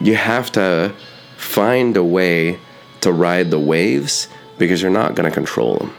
you 0.00 0.14
have 0.14 0.52
to 0.52 0.94
find 1.36 1.96
a 1.96 2.04
way 2.04 2.58
to 3.00 3.12
ride 3.12 3.50
the 3.50 3.58
waves 3.58 4.28
because 4.58 4.80
you're 4.80 4.90
not 4.90 5.14
going 5.14 5.28
to 5.28 5.34
control 5.34 5.76
them 5.78 5.94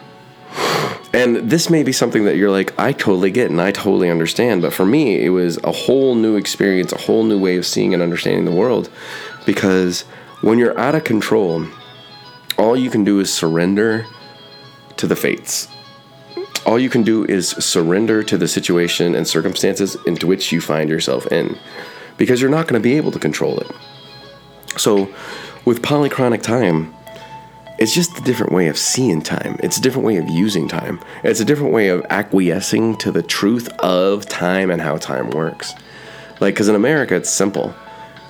and 1.13 1.49
this 1.49 1.69
may 1.69 1.81
be 1.81 1.91
something 1.91 2.25
that 2.25 2.35
you're 2.35 2.51
like 2.51 2.77
i 2.79 2.91
totally 2.91 3.29
get 3.29 3.49
and 3.49 3.61
i 3.61 3.71
totally 3.71 4.09
understand 4.09 4.61
but 4.61 4.73
for 4.73 4.85
me 4.85 5.23
it 5.23 5.29
was 5.29 5.57
a 5.63 5.71
whole 5.71 6.15
new 6.15 6.35
experience 6.35 6.91
a 6.91 6.97
whole 6.97 7.23
new 7.23 7.39
way 7.39 7.57
of 7.57 7.65
seeing 7.65 7.93
and 7.93 8.01
understanding 8.01 8.45
the 8.45 8.51
world 8.51 8.89
because 9.45 10.03
when 10.45 10.59
you're 10.59 10.77
out 10.77 10.93
of 10.93 11.03
control, 11.03 11.65
all 12.59 12.77
you 12.77 12.91
can 12.91 13.03
do 13.03 13.19
is 13.19 13.33
surrender 13.33 14.05
to 14.95 15.07
the 15.07 15.15
fates. 15.15 15.67
All 16.67 16.77
you 16.77 16.87
can 16.87 17.01
do 17.01 17.25
is 17.25 17.49
surrender 17.49 18.21
to 18.21 18.37
the 18.37 18.47
situation 18.47 19.15
and 19.15 19.27
circumstances 19.27 19.97
into 20.05 20.27
which 20.27 20.51
you 20.51 20.61
find 20.61 20.87
yourself 20.87 21.25
in 21.31 21.57
because 22.17 22.41
you're 22.41 22.51
not 22.51 22.67
going 22.67 22.79
to 22.79 22.83
be 22.83 22.95
able 22.95 23.11
to 23.13 23.17
control 23.17 23.59
it. 23.59 23.71
So, 24.77 25.11
with 25.65 25.81
polychronic 25.81 26.43
time, 26.43 26.93
it's 27.79 27.95
just 27.95 28.15
a 28.19 28.21
different 28.21 28.51
way 28.51 28.67
of 28.67 28.77
seeing 28.77 29.23
time. 29.23 29.57
It's 29.63 29.79
a 29.79 29.81
different 29.81 30.05
way 30.05 30.17
of 30.17 30.29
using 30.29 30.67
time. 30.67 30.99
It's 31.23 31.39
a 31.39 31.45
different 31.45 31.73
way 31.73 31.87
of 31.87 32.05
acquiescing 32.11 32.97
to 32.97 33.11
the 33.11 33.23
truth 33.23 33.67
of 33.79 34.27
time 34.27 34.69
and 34.69 34.79
how 34.79 34.97
time 34.97 35.31
works. 35.31 35.73
Like, 36.39 36.53
because 36.53 36.69
in 36.69 36.75
America, 36.75 37.15
it's 37.15 37.31
simple. 37.31 37.73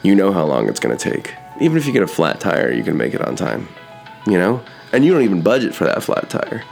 You 0.01 0.15
know 0.15 0.31
how 0.31 0.45
long 0.45 0.69
it's 0.69 0.79
going 0.79 0.97
to 0.97 1.11
take 1.11 1.33
even 1.59 1.77
if 1.77 1.85
you 1.85 1.93
get 1.93 2.03
a 2.03 2.07
flat 2.07 2.39
tire, 2.39 2.71
you 2.71 2.83
can 2.83 2.97
make 2.97 3.13
it 3.13 3.21
on 3.21 3.35
time, 3.35 3.67
you 4.27 4.37
know? 4.37 4.61
And 4.91 5.05
you 5.05 5.13
don't 5.13 5.23
even 5.23 5.41
budget 5.41 5.73
for 5.73 5.85
that 5.85 6.03
flat 6.03 6.29
tire. 6.29 6.63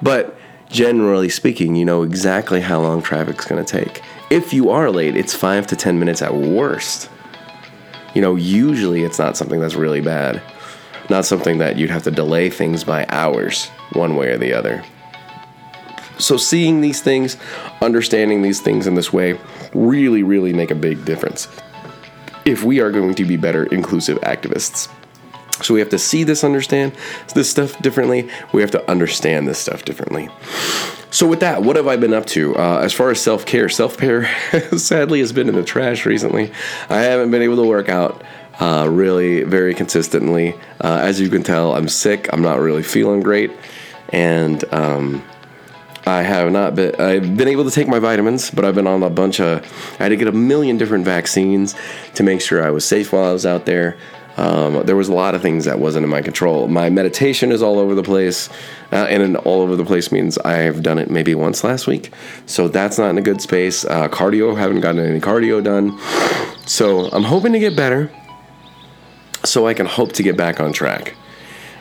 But 0.00 0.36
generally 0.68 1.28
speaking, 1.28 1.74
you 1.74 1.84
know 1.84 2.02
exactly 2.02 2.60
how 2.60 2.80
long 2.80 3.02
traffic's 3.02 3.46
to 3.46 3.64
take. 3.64 4.02
If 4.30 4.52
you 4.52 4.70
are 4.70 4.90
late, 4.90 5.16
it's 5.16 5.34
5 5.34 5.66
to 5.68 5.76
10 5.76 5.98
minutes 5.98 6.22
at 6.22 6.34
worst. 6.34 7.10
You 8.14 8.22
know, 8.22 8.36
usually 8.36 9.02
it's 9.04 9.18
not 9.18 9.36
something 9.36 9.60
that's 9.60 9.74
really 9.74 10.00
bad. 10.00 10.42
Not 11.10 11.24
something 11.24 11.58
that 11.58 11.76
you'd 11.76 11.90
have 11.90 12.04
to 12.04 12.10
delay 12.10 12.48
things 12.48 12.84
by 12.84 13.06
hours, 13.08 13.68
one 13.92 14.16
way 14.16 14.28
or 14.28 14.38
the 14.38 14.54
other. 14.54 14.82
So, 16.18 16.36
seeing 16.36 16.80
these 16.80 17.00
things, 17.00 17.36
understanding 17.80 18.42
these 18.42 18.60
things 18.60 18.86
in 18.86 18.94
this 18.94 19.12
way, 19.12 19.38
really, 19.74 20.22
really 20.22 20.52
make 20.52 20.70
a 20.70 20.74
big 20.74 21.04
difference 21.04 21.48
if 22.44 22.64
we 22.64 22.80
are 22.80 22.90
going 22.90 23.14
to 23.14 23.24
be 23.24 23.36
better 23.36 23.64
inclusive 23.64 24.18
activists. 24.20 24.88
So 25.62 25.74
we 25.74 25.80
have 25.80 25.90
to 25.90 25.98
see 25.98 26.24
this, 26.24 26.44
understand 26.44 26.92
this 27.34 27.50
stuff 27.50 27.80
differently. 27.80 28.28
We 28.52 28.62
have 28.62 28.70
to 28.72 28.90
understand 28.90 29.46
this 29.46 29.58
stuff 29.58 29.84
differently. 29.84 30.28
So 31.10 31.26
with 31.26 31.40
that, 31.40 31.62
what 31.62 31.76
have 31.76 31.86
I 31.86 31.96
been 31.96 32.14
up 32.14 32.26
to 32.26 32.56
uh, 32.56 32.80
as 32.82 32.92
far 32.92 33.10
as 33.10 33.20
self 33.20 33.44
care? 33.44 33.68
Self 33.68 33.98
care, 33.98 34.28
sadly, 34.76 35.20
has 35.20 35.32
been 35.32 35.48
in 35.48 35.54
the 35.54 35.62
trash 35.62 36.06
recently. 36.06 36.50
I 36.88 37.00
haven't 37.00 37.30
been 37.30 37.42
able 37.42 37.56
to 37.56 37.68
work 37.68 37.88
out. 37.88 38.24
Uh, 38.60 38.86
really, 38.88 39.44
very 39.44 39.74
consistently. 39.74 40.54
Uh, 40.80 41.00
as 41.02 41.18
you 41.20 41.28
can 41.28 41.42
tell, 41.42 41.74
I'm 41.74 41.88
sick. 41.88 42.28
I'm 42.32 42.42
not 42.42 42.60
really 42.60 42.82
feeling 42.82 43.20
great, 43.20 43.50
and 44.10 44.62
um, 44.72 45.24
I 46.04 46.22
have 46.22 46.50
not 46.50 46.74
been. 46.74 47.00
I've 47.00 47.36
been 47.36 47.48
able 47.48 47.64
to 47.64 47.70
take 47.70 47.86
my 47.86 48.00
vitamins, 48.00 48.50
but 48.50 48.64
I've 48.64 48.74
been 48.74 48.86
on 48.86 49.02
a 49.02 49.10
bunch 49.10 49.40
of. 49.40 49.62
I 50.00 50.04
had 50.04 50.08
to 50.08 50.16
get 50.16 50.28
a 50.28 50.32
million 50.32 50.76
different 50.76 51.04
vaccines 51.04 51.74
to 52.14 52.22
make 52.22 52.40
sure 52.40 52.62
I 52.62 52.70
was 52.70 52.84
safe 52.84 53.12
while 53.12 53.24
I 53.24 53.32
was 53.32 53.46
out 53.46 53.66
there. 53.66 53.96
Um, 54.36 54.84
there 54.86 54.96
was 54.96 55.08
a 55.08 55.12
lot 55.12 55.34
of 55.34 55.42
things 55.42 55.66
that 55.66 55.78
wasn't 55.78 56.04
in 56.04 56.10
my 56.10 56.22
control. 56.22 56.66
My 56.66 56.88
meditation 56.88 57.52
is 57.52 57.62
all 57.62 57.78
over 57.78 57.94
the 57.94 58.02
place, 58.02 58.48
uh, 58.90 59.06
and 59.08 59.36
all 59.36 59.60
over 59.60 59.76
the 59.76 59.84
place 59.84 60.10
means 60.10 60.38
I've 60.38 60.82
done 60.82 60.98
it 60.98 61.10
maybe 61.10 61.34
once 61.34 61.62
last 61.62 61.86
week, 61.86 62.12
so 62.46 62.66
that's 62.66 62.98
not 62.98 63.10
in 63.10 63.18
a 63.18 63.22
good 63.22 63.42
space. 63.42 63.84
Uh, 63.84 64.08
cardio, 64.08 64.56
haven't 64.56 64.80
gotten 64.80 65.00
any 65.00 65.20
cardio 65.20 65.62
done, 65.62 65.98
so 66.66 67.10
I'm 67.10 67.24
hoping 67.24 67.52
to 67.52 67.58
get 67.58 67.76
better, 67.76 68.10
so 69.44 69.66
I 69.66 69.74
can 69.74 69.86
hope 69.86 70.12
to 70.12 70.22
get 70.22 70.36
back 70.36 70.60
on 70.60 70.72
track. 70.72 71.14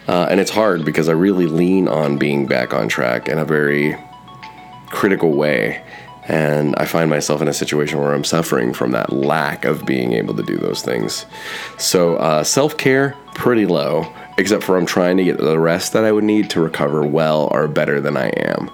Uh, 0.07 0.27
and 0.29 0.39
it's 0.39 0.51
hard 0.51 0.83
because 0.83 1.07
I 1.07 1.13
really 1.13 1.47
lean 1.47 1.87
on 1.87 2.17
being 2.17 2.47
back 2.47 2.73
on 2.73 2.89
track 2.89 3.29
in 3.29 3.37
a 3.37 3.45
very 3.45 3.95
critical 4.91 5.31
way. 5.31 5.83
And 6.27 6.75
I 6.77 6.85
find 6.85 7.09
myself 7.09 7.41
in 7.41 7.47
a 7.47 7.53
situation 7.53 7.99
where 7.99 8.13
I'm 8.13 8.23
suffering 8.23 8.73
from 8.73 8.91
that 8.91 9.11
lack 9.11 9.65
of 9.65 9.85
being 9.85 10.13
able 10.13 10.35
to 10.35 10.43
do 10.43 10.57
those 10.57 10.81
things. 10.81 11.25
So, 11.77 12.15
uh, 12.17 12.43
self 12.43 12.77
care, 12.77 13.15
pretty 13.33 13.65
low, 13.65 14.13
except 14.37 14.63
for 14.63 14.77
I'm 14.77 14.85
trying 14.85 15.17
to 15.17 15.23
get 15.23 15.37
the 15.39 15.59
rest 15.59 15.93
that 15.93 16.03
I 16.03 16.11
would 16.11 16.23
need 16.23 16.49
to 16.51 16.61
recover 16.61 17.03
well 17.03 17.49
or 17.51 17.67
better 17.67 17.99
than 17.99 18.17
I 18.17 18.27
am. 18.29 18.69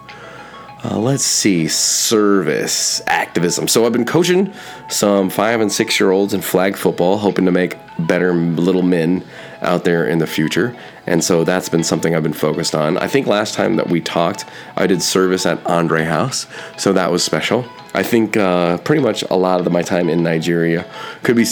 Uh, 0.83 0.99
let's 0.99 1.23
see, 1.23 1.67
service, 1.67 3.01
activism. 3.07 3.67
So 3.67 3.85
I've 3.85 3.93
been 3.93 4.05
coaching 4.05 4.53
some 4.89 5.29
five 5.29 5.59
and 5.59 5.71
six 5.71 5.99
year 5.99 6.11
olds 6.11 6.33
in 6.33 6.41
flag 6.41 6.77
football, 6.77 7.17
hoping 7.17 7.45
to 7.45 7.51
make 7.51 7.77
better 7.99 8.33
little 8.33 8.83
men 8.83 9.23
out 9.67 9.83
there 9.83 10.07
in 10.07 10.19
the 10.19 10.27
future. 10.27 10.75
And 11.05 11.23
so 11.23 11.43
that's 11.43 11.69
been 11.69 11.83
something 11.83 12.15
I've 12.15 12.23
been 12.23 12.33
focused 12.33 12.73
on. 12.73 12.97
I 12.97 13.07
think 13.07 13.27
last 13.27 13.53
time 13.53 13.75
that 13.75 13.89
we 13.89 14.01
talked, 14.01 14.45
I 14.75 14.87
did 14.87 15.01
service 15.01 15.45
at 15.45 15.63
Andre 15.65 16.03
House, 16.03 16.47
so 16.77 16.93
that 16.93 17.11
was 17.11 17.23
special. 17.23 17.65
I 17.93 18.03
think 18.03 18.37
uh, 18.37 18.77
pretty 18.79 19.01
much 19.01 19.23
a 19.29 19.35
lot 19.35 19.59
of 19.59 19.71
my 19.71 19.81
time 19.81 20.07
in 20.07 20.21
Nigeria 20.23 20.85
could 21.23 21.35
be 21.35 21.45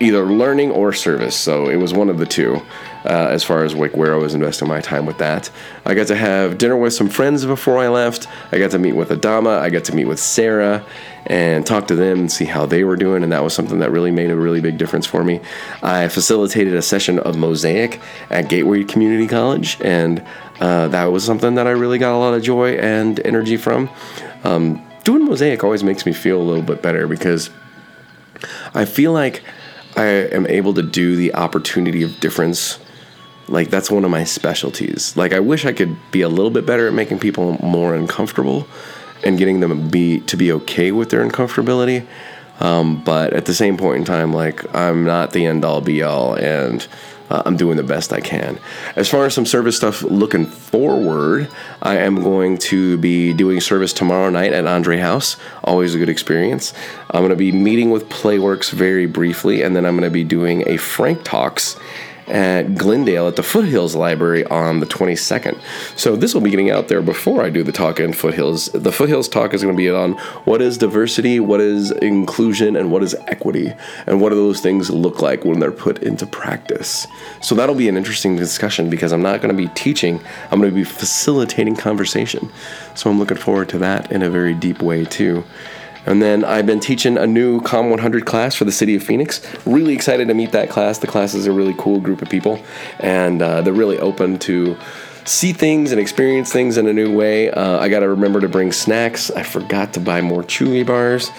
either 0.00 0.24
learning 0.24 0.70
or 0.70 0.92
service. 0.92 1.36
So 1.36 1.68
it 1.68 1.76
was 1.76 1.92
one 1.92 2.08
of 2.08 2.18
the 2.18 2.26
two 2.26 2.62
uh, 3.04 3.28
as 3.30 3.44
far 3.44 3.64
as 3.64 3.74
like 3.74 3.96
where 3.96 4.14
I 4.14 4.16
was 4.16 4.34
investing 4.34 4.68
my 4.68 4.80
time 4.80 5.04
with 5.04 5.18
that. 5.18 5.50
I 5.84 5.94
got 5.94 6.06
to 6.06 6.16
have 6.16 6.56
dinner 6.56 6.76
with 6.76 6.94
some 6.94 7.08
friends 7.08 7.44
before 7.44 7.78
I 7.78 7.88
left. 7.88 8.28
I 8.50 8.58
got 8.58 8.70
to 8.70 8.78
meet 8.78 8.94
with 8.94 9.10
Adama. 9.10 9.58
I 9.58 9.68
got 9.68 9.84
to 9.84 9.94
meet 9.94 10.06
with 10.06 10.20
Sarah 10.20 10.84
and 11.26 11.66
talk 11.66 11.88
to 11.88 11.96
them 11.96 12.20
and 12.20 12.32
see 12.32 12.44
how 12.44 12.66
they 12.66 12.84
were 12.84 12.96
doing. 12.96 13.22
And 13.22 13.32
that 13.32 13.42
was 13.42 13.54
something 13.54 13.78
that 13.78 13.90
really 13.90 14.10
made 14.10 14.30
a 14.30 14.36
really 14.36 14.60
big 14.60 14.78
difference 14.78 15.06
for 15.06 15.24
me. 15.24 15.40
I 15.82 16.08
facilitated 16.08 16.74
a 16.74 16.82
session 16.82 17.18
of 17.18 17.36
Mosaic 17.36 18.00
at 18.30 18.48
Gateway 18.48 18.84
Community 18.84 19.26
College, 19.26 19.78
and 19.80 20.22
uh, 20.60 20.88
that 20.88 21.06
was 21.06 21.24
something 21.24 21.54
that 21.54 21.66
I 21.66 21.70
really 21.70 21.98
got 21.98 22.14
a 22.14 22.18
lot 22.18 22.34
of 22.34 22.42
joy 22.42 22.76
and 22.76 23.18
energy 23.24 23.56
from. 23.56 23.88
Um, 24.44 24.84
doing 25.04 25.24
Mosaic 25.24 25.64
always 25.64 25.82
makes 25.82 26.04
me 26.06 26.12
feel 26.12 26.40
a 26.40 26.44
little 26.44 26.62
bit 26.62 26.82
better 26.82 27.06
because 27.06 27.50
I 28.74 28.84
feel 28.84 29.12
like 29.12 29.42
I 29.96 30.04
am 30.04 30.46
able 30.46 30.74
to 30.74 30.82
do 30.82 31.16
the 31.16 31.34
opportunity 31.34 32.02
of 32.02 32.18
difference 32.20 32.78
Like 33.48 33.70
that's 33.70 33.90
one 33.90 34.04
of 34.04 34.10
my 34.10 34.24
specialties. 34.24 35.16
Like 35.16 35.32
I 35.32 35.40
wish 35.40 35.64
I 35.64 35.72
could 35.72 35.96
be 36.10 36.22
a 36.22 36.28
little 36.28 36.50
bit 36.50 36.66
better 36.66 36.88
at 36.88 36.94
making 36.94 37.18
people 37.18 37.58
more 37.62 37.94
uncomfortable 37.94 38.66
and 39.24 39.38
getting 39.38 39.60
them 39.60 39.88
be 39.88 40.20
to 40.20 40.36
be 40.36 40.52
okay 40.52 40.92
with 40.92 41.10
their 41.10 41.26
uncomfortability. 41.26 42.06
Um, 42.60 43.02
but 43.02 43.32
at 43.32 43.46
the 43.46 43.54
same 43.54 43.76
point 43.76 43.98
in 43.98 44.04
time, 44.04 44.32
like 44.32 44.74
I'm 44.74 45.04
not 45.04 45.32
the 45.32 45.44
end 45.46 45.64
all 45.64 45.80
be 45.80 46.02
all, 46.02 46.34
and 46.34 46.86
uh, 47.30 47.42
I'm 47.44 47.56
doing 47.56 47.76
the 47.76 47.82
best 47.82 48.12
I 48.12 48.20
can. 48.20 48.58
As 48.96 49.08
far 49.08 49.24
as 49.26 49.34
some 49.34 49.46
service 49.46 49.76
stuff 49.76 50.02
looking 50.02 50.46
forward, 50.46 51.48
I 51.82 51.96
am 51.98 52.22
going 52.22 52.58
to 52.58 52.96
be 52.98 53.32
doing 53.32 53.60
service 53.60 53.92
tomorrow 53.92 54.30
night 54.30 54.52
at 54.52 54.66
Andre 54.66 54.98
House. 54.98 55.36
Always 55.64 55.94
a 55.94 55.98
good 55.98 56.08
experience. 56.08 56.72
I'm 57.10 57.20
going 57.20 57.30
to 57.30 57.36
be 57.36 57.50
meeting 57.50 57.90
with 57.90 58.08
Playworks 58.08 58.70
very 58.70 59.06
briefly, 59.06 59.62
and 59.62 59.74
then 59.74 59.84
I'm 59.84 59.96
going 59.96 60.08
to 60.08 60.14
be 60.14 60.24
doing 60.24 60.68
a 60.68 60.76
Frank 60.76 61.24
Talks 61.24 61.76
at 62.28 62.74
Glendale 62.74 63.28
at 63.28 63.36
the 63.36 63.42
Foothills 63.42 63.94
Library 63.94 64.44
on 64.46 64.80
the 64.80 64.86
22nd. 64.86 65.58
So 65.96 66.16
this 66.16 66.34
will 66.34 66.40
be 66.40 66.50
getting 66.50 66.70
out 66.70 66.88
there 66.88 67.02
before 67.02 67.42
I 67.42 67.50
do 67.50 67.62
the 67.62 67.72
talk 67.72 68.00
in 68.00 68.12
Foothills. 68.12 68.66
The 68.66 68.92
Foothills 68.92 69.28
talk 69.28 69.54
is 69.54 69.62
going 69.62 69.74
to 69.74 69.76
be 69.76 69.90
on 69.90 70.12
what 70.44 70.62
is 70.62 70.78
diversity, 70.78 71.40
what 71.40 71.60
is 71.60 71.90
inclusion, 71.90 72.76
and 72.76 72.90
what 72.90 73.02
is 73.02 73.14
equity, 73.26 73.72
and 74.06 74.20
what 74.20 74.30
do 74.30 74.36
those 74.36 74.60
things 74.60 74.90
look 74.90 75.20
like 75.20 75.44
when 75.44 75.60
they're 75.60 75.72
put 75.72 76.02
into 76.02 76.26
practice. 76.26 77.06
So 77.42 77.54
that'll 77.54 77.74
be 77.74 77.88
an 77.88 77.96
interesting 77.96 78.36
discussion 78.36 78.90
because 78.90 79.12
I'm 79.12 79.22
not 79.22 79.40
going 79.40 79.54
to 79.54 79.62
be 79.62 79.68
teaching, 79.74 80.20
I'm 80.50 80.60
going 80.60 80.70
to 80.70 80.74
be 80.74 80.84
facilitating 80.84 81.76
conversation. 81.76 82.50
So 82.94 83.10
I'm 83.10 83.18
looking 83.18 83.36
forward 83.36 83.68
to 83.70 83.78
that 83.78 84.10
in 84.12 84.22
a 84.22 84.30
very 84.30 84.54
deep 84.54 84.82
way 84.82 85.04
too. 85.04 85.44
And 86.06 86.20
then 86.20 86.44
I've 86.44 86.66
been 86.66 86.80
teaching 86.80 87.16
a 87.16 87.26
new 87.26 87.60
Com 87.60 87.90
100 87.90 88.26
class 88.26 88.54
for 88.54 88.64
the 88.64 88.72
city 88.72 88.94
of 88.94 89.02
Phoenix. 89.02 89.40
Really 89.64 89.94
excited 89.94 90.28
to 90.28 90.34
meet 90.34 90.52
that 90.52 90.70
class. 90.70 90.98
The 90.98 91.06
class 91.06 91.34
is 91.34 91.46
a 91.46 91.52
really 91.52 91.74
cool 91.78 92.00
group 92.00 92.22
of 92.22 92.28
people, 92.28 92.62
and 92.98 93.40
uh, 93.40 93.62
they're 93.62 93.72
really 93.72 93.98
open 93.98 94.38
to 94.40 94.76
see 95.24 95.52
things 95.52 95.90
and 95.90 96.00
experience 96.00 96.52
things 96.52 96.76
in 96.76 96.86
a 96.86 96.92
new 96.92 97.14
way. 97.14 97.50
Uh, 97.50 97.78
I 97.78 97.88
got 97.88 98.00
to 98.00 98.08
remember 98.08 98.40
to 98.40 98.48
bring 98.48 98.72
snacks. 98.72 99.30
I 99.30 99.42
forgot 99.42 99.94
to 99.94 100.00
buy 100.00 100.20
more 100.20 100.42
Chewy 100.42 100.86
bars. 100.86 101.30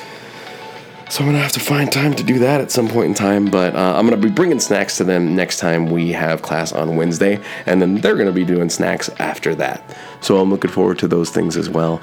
So 1.08 1.24
I'm 1.24 1.30
gonna 1.30 1.40
have 1.40 1.52
to 1.52 1.60
find 1.60 1.92
time 1.92 2.16
to 2.16 2.24
do 2.24 2.40
that 2.40 2.62
at 2.62 2.72
some 2.72 2.88
point 2.88 3.08
in 3.10 3.14
time, 3.14 3.46
but 3.46 3.76
uh, 3.76 3.94
I'm 3.96 4.06
gonna 4.06 4.18
be 4.18 4.30
bringing 4.30 4.60
snacks 4.60 4.98
to 4.98 5.04
them 5.04 5.36
next 5.36 5.60
time 5.60 5.86
we 5.86 6.12
have 6.14 6.42
class 6.42 6.74
on 6.74 6.96
Wednesday, 6.96 7.40
and 7.68 7.80
then 7.80 8.02
they're 8.02 8.16
gonna 8.16 8.32
be 8.32 8.44
doing 8.44 8.70
snacks 8.70 9.08
after 9.20 9.54
that. 9.56 9.84
So 10.20 10.40
I'm 10.40 10.50
looking 10.50 10.72
forward 10.72 10.98
to 11.00 11.08
those 11.08 11.30
things 11.30 11.58
as 11.58 11.70
well. 11.70 12.02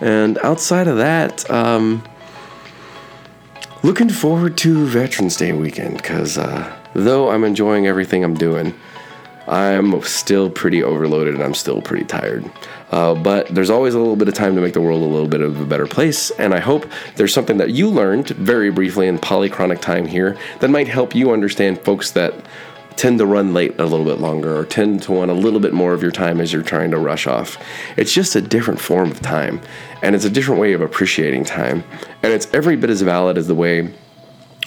And 0.00 0.38
outside 0.38 0.88
of 0.88 0.96
that, 0.96 1.48
um, 1.50 2.02
looking 3.82 4.08
forward 4.08 4.56
to 4.58 4.86
Veterans 4.86 5.36
Day 5.36 5.52
weekend 5.52 5.96
because 5.96 6.38
uh, 6.38 6.76
though 6.94 7.30
I'm 7.30 7.44
enjoying 7.44 7.86
everything 7.86 8.24
I'm 8.24 8.34
doing, 8.34 8.74
I'm 9.46 10.00
still 10.02 10.48
pretty 10.48 10.82
overloaded 10.82 11.34
and 11.34 11.42
I'm 11.42 11.54
still 11.54 11.82
pretty 11.82 12.04
tired. 12.04 12.50
Uh, 12.90 13.14
but 13.14 13.48
there's 13.48 13.70
always 13.70 13.94
a 13.94 13.98
little 13.98 14.16
bit 14.16 14.28
of 14.28 14.34
time 14.34 14.54
to 14.54 14.60
make 14.60 14.72
the 14.72 14.80
world 14.80 15.02
a 15.02 15.06
little 15.06 15.28
bit 15.28 15.40
of 15.40 15.60
a 15.60 15.66
better 15.66 15.86
place. 15.86 16.30
And 16.32 16.54
I 16.54 16.60
hope 16.60 16.86
there's 17.16 17.34
something 17.34 17.58
that 17.58 17.70
you 17.70 17.88
learned 17.88 18.28
very 18.30 18.70
briefly 18.70 19.06
in 19.06 19.18
polychronic 19.18 19.80
time 19.80 20.06
here 20.06 20.36
that 20.60 20.70
might 20.70 20.88
help 20.88 21.14
you 21.14 21.32
understand 21.32 21.80
folks 21.80 22.12
that 22.12 22.34
tend 22.96 23.18
to 23.18 23.26
run 23.26 23.52
late 23.52 23.78
a 23.78 23.84
little 23.84 24.04
bit 24.04 24.18
longer 24.18 24.56
or 24.56 24.64
tend 24.64 25.02
to 25.02 25.12
want 25.12 25.30
a 25.30 25.34
little 25.34 25.60
bit 25.60 25.72
more 25.72 25.92
of 25.92 26.02
your 26.02 26.12
time 26.12 26.40
as 26.40 26.52
you're 26.52 26.62
trying 26.62 26.90
to 26.90 26.98
rush 26.98 27.26
off. 27.26 27.58
It's 27.96 28.12
just 28.12 28.36
a 28.36 28.40
different 28.40 28.80
form 28.80 29.10
of 29.10 29.20
time, 29.20 29.60
and 30.02 30.14
it's 30.14 30.24
a 30.24 30.30
different 30.30 30.60
way 30.60 30.72
of 30.72 30.80
appreciating 30.80 31.44
time. 31.44 31.84
And 32.22 32.32
it's 32.32 32.52
every 32.54 32.76
bit 32.76 32.90
as 32.90 33.02
valid 33.02 33.36
as 33.36 33.48
the 33.48 33.54
way 33.54 33.92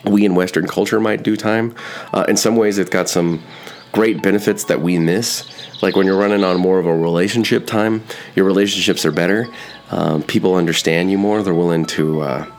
we 0.06 0.26
in 0.26 0.36
Western 0.36 0.68
culture 0.68 1.00
might 1.00 1.24
do 1.24 1.36
time. 1.36 1.76
Uh, 2.14 2.26
in 2.28 2.38
some 2.38 2.56
ways, 2.56 2.78
it's 2.78 2.90
got 2.90 3.10
some 3.10 3.44
great 3.92 4.22
benefits 4.22 4.66
that 4.66 4.82
we 4.82 5.00
miss. 5.00 5.46
Like 5.82 5.96
when 5.96 6.06
you're 6.06 6.18
running 6.18 6.44
on 6.44 6.60
more 6.60 6.80
of 6.80 6.86
a 6.86 6.96
relationship 6.96 7.66
time, 7.66 8.04
your 8.36 8.46
relationships 8.46 9.06
are 9.06 9.12
better. 9.12 9.48
Um, 9.90 10.22
people 10.24 10.56
understand 10.56 11.10
you 11.10 11.18
more. 11.18 11.42
They're 11.42 11.54
willing 11.54 11.86
to 11.86 12.22
uh, 12.22 12.52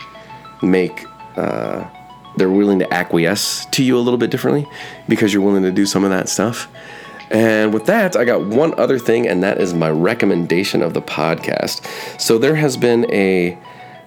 make. 0.62 1.07
Uh, 1.37 1.88
they're 2.36 2.50
willing 2.50 2.78
to 2.80 2.94
acquiesce 2.94 3.66
to 3.66 3.82
you 3.82 3.96
a 3.96 4.00
little 4.00 4.18
bit 4.18 4.30
differently 4.30 4.66
because 5.08 5.32
you're 5.32 5.42
willing 5.42 5.62
to 5.62 5.72
do 5.72 5.86
some 5.86 6.04
of 6.04 6.10
that 6.10 6.28
stuff. 6.28 6.68
And 7.30 7.74
with 7.74 7.86
that, 7.86 8.16
I 8.16 8.24
got 8.24 8.46
one 8.46 8.78
other 8.78 8.98
thing, 8.98 9.28
and 9.28 9.42
that 9.42 9.60
is 9.60 9.74
my 9.74 9.90
recommendation 9.90 10.82
of 10.82 10.94
the 10.94 11.02
podcast. 11.02 11.86
So 12.20 12.38
there 12.38 12.54
has 12.54 12.76
been 12.76 13.06
a 13.12 13.58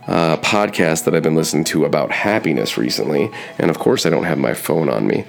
uh, 0.07 0.37
podcast 0.37 1.03
that 1.05 1.13
I've 1.13 1.21
been 1.21 1.35
listening 1.35 1.63
to 1.65 1.85
about 1.85 2.11
happiness 2.11 2.77
recently, 2.77 3.29
and 3.59 3.69
of 3.69 3.77
course, 3.77 4.05
I 4.05 4.09
don't 4.09 4.23
have 4.23 4.39
my 4.39 4.55
phone 4.55 4.89
on 4.89 5.05
me, 5.05 5.25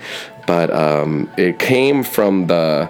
but 0.47 0.71
um, 0.71 1.31
it 1.37 1.59
came 1.59 2.03
from 2.03 2.47
the 2.47 2.89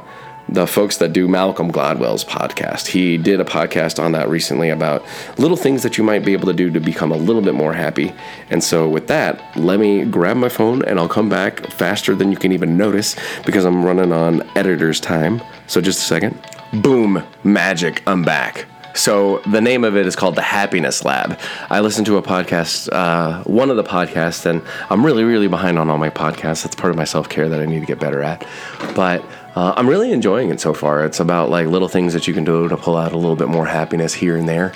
the 0.49 0.67
folks 0.67 0.99
that 0.99 1.13
do 1.13 1.29
Malcolm 1.29 1.71
Gladwell's 1.71 2.25
podcast. 2.25 2.89
He 2.89 3.17
did 3.17 3.41
a 3.41 3.45
podcast 3.45 4.03
on 4.03 4.13
that 4.13 4.29
recently 4.29 4.71
about 4.71 5.05
little 5.39 5.57
things 5.57 5.83
that 5.83 5.97
you 5.97 6.05
might 6.05 6.25
be 6.25 6.33
able 6.33 6.47
to 6.47 6.53
do 6.53 6.71
to 6.71 6.81
become 6.81 7.13
a 7.13 7.17
little 7.17 7.43
bit 7.43 7.55
more 7.55 7.73
happy. 7.73 8.13
And 8.51 8.63
so, 8.63 8.89
with 8.89 9.07
that, 9.09 9.57
let 9.57 9.81
me 9.81 10.05
grab 10.05 10.37
my 10.37 10.49
phone 10.49 10.85
and 10.85 10.99
I'll 10.99 11.09
come 11.09 11.29
back 11.29 11.67
faster 11.71 12.15
than 12.15 12.31
you 12.31 12.37
can 12.37 12.53
even 12.53 12.77
notice 12.77 13.17
because 13.45 13.65
I'm 13.65 13.85
running 13.85 14.13
on 14.13 14.43
editor's 14.57 15.01
time. 15.01 15.41
So, 15.67 15.81
just 15.81 16.01
a 16.01 16.05
second. 16.05 16.39
Boom, 16.73 17.23
magic, 17.45 18.03
I'm 18.07 18.23
back. 18.23 18.67
So 18.95 19.39
the 19.47 19.61
name 19.61 19.85
of 19.85 19.97
it 19.97 20.07
is 20.07 20.17
called 20.17 20.37
the 20.37 20.43
Happiness 20.43 21.05
Lab. 21.05 21.39
I 21.71 21.81
listened 21.81 22.07
to 22.07 22.19
a 22.19 22.23
podcast, 22.23 22.91
uh, 22.93 23.43
one 23.45 23.71
of 23.71 23.77
the 23.77 23.85
podcasts, 23.85 24.45
and 24.45 24.63
I'm 24.91 25.05
really, 25.05 25.25
really 25.25 25.49
behind 25.49 25.79
on 25.79 25.89
all 25.89 25.99
my 25.99 26.11
podcasts. 26.11 26.63
That's 26.63 26.75
part 26.75 26.91
of 26.91 26.97
my 26.97 27.05
self 27.05 27.29
care 27.29 27.49
that 27.49 27.61
I 27.61 27.67
need 27.67 27.81
to 27.81 27.87
get 27.87 27.99
better 27.99 28.23
at. 28.23 28.47
But 28.95 29.25
uh, 29.55 29.75
I'm 29.77 29.89
really 29.89 30.13
enjoying 30.13 30.51
it 30.51 30.61
so 30.61 30.75
far. 30.75 31.05
It's 31.05 31.21
about 31.21 31.51
like 31.51 31.67
little 31.67 31.89
things 31.89 32.13
that 32.15 32.27
you 32.27 32.35
can 32.35 32.45
do 32.45 32.69
to 32.69 32.77
pull 32.77 32.97
out 32.97 33.13
a 33.13 33.17
little 33.17 33.37
bit 33.37 33.49
more 33.49 33.67
happiness 33.67 34.15
here 34.15 34.37
and 34.37 34.49
there, 34.49 34.73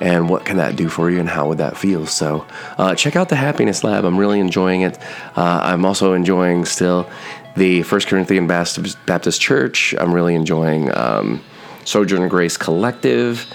and 0.00 0.28
what 0.28 0.44
can 0.44 0.56
that 0.58 0.76
do 0.76 0.88
for 0.88 1.10
you, 1.10 1.20
and 1.20 1.28
how 1.28 1.48
would 1.48 1.58
that 1.58 1.76
feel? 1.76 2.06
So 2.06 2.46
uh, 2.76 2.94
check 2.94 3.16
out 3.16 3.28
the 3.28 3.36
Happiness 3.36 3.84
Lab. 3.84 4.04
I'm 4.04 4.18
really 4.18 4.40
enjoying 4.40 4.82
it. 4.82 4.98
Uh, 5.36 5.60
I'm 5.62 5.84
also 5.84 6.12
enjoying 6.12 6.64
still 6.64 7.08
the 7.56 7.82
First 7.82 8.08
Corinthian 8.08 8.46
Baptist 8.46 9.40
Church. 9.40 9.94
I'm 9.98 10.14
really 10.14 10.34
enjoying. 10.34 10.96
Um, 10.96 11.42
Sojourn 11.88 12.28
Grace 12.28 12.58
Collective. 12.58 13.46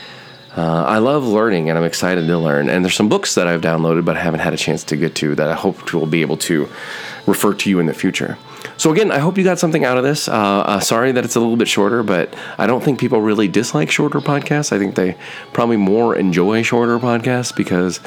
Uh, 0.58 0.84
I 0.88 0.98
love 0.98 1.24
learning 1.24 1.70
and 1.70 1.78
I'm 1.78 1.86
excited 1.86 2.26
to 2.26 2.38
learn. 2.40 2.68
And 2.68 2.84
there's 2.84 2.96
some 2.96 3.08
books 3.08 3.36
that 3.36 3.48
I've 3.48 3.62
downloaded 3.62 4.06
but 4.06 4.18
I 4.18 4.22
haven't 4.22 4.40
had 4.40 4.54
a 4.54 4.58
chance 4.58 4.84
to 4.86 4.98
get 4.98 5.14
to 5.16 5.36
that 5.36 5.50
I 5.50 5.54
hope 5.54 5.94
will 5.94 6.08
be 6.08 6.22
able 6.22 6.38
to 6.38 6.68
refer 7.28 7.54
to 7.54 7.70
you 7.70 7.80
in 7.80 7.86
the 7.86 7.94
future. 7.94 8.38
So, 8.84 8.92
again, 8.92 9.12
I 9.14 9.20
hope 9.20 9.38
you 9.38 9.46
got 9.46 9.60
something 9.60 9.86
out 9.86 9.98
of 9.98 10.04
this. 10.04 10.28
Uh, 10.28 10.34
uh, 10.34 10.80
sorry 10.82 11.14
that 11.14 11.24
it's 11.24 11.38
a 11.38 11.40
little 11.40 11.56
bit 11.56 11.70
shorter, 11.70 12.04
but 12.04 12.36
I 12.58 12.68
don't 12.68 12.84
think 12.84 13.00
people 13.00 13.22
really 13.22 13.48
dislike 13.48 13.90
shorter 13.90 14.20
podcasts. 14.20 14.74
I 14.74 14.78
think 14.78 14.96
they 14.96 15.16
probably 15.54 15.78
more 15.78 16.18
enjoy 16.18 16.64
shorter 16.64 17.00
podcasts 17.00 17.56
because 17.56 18.02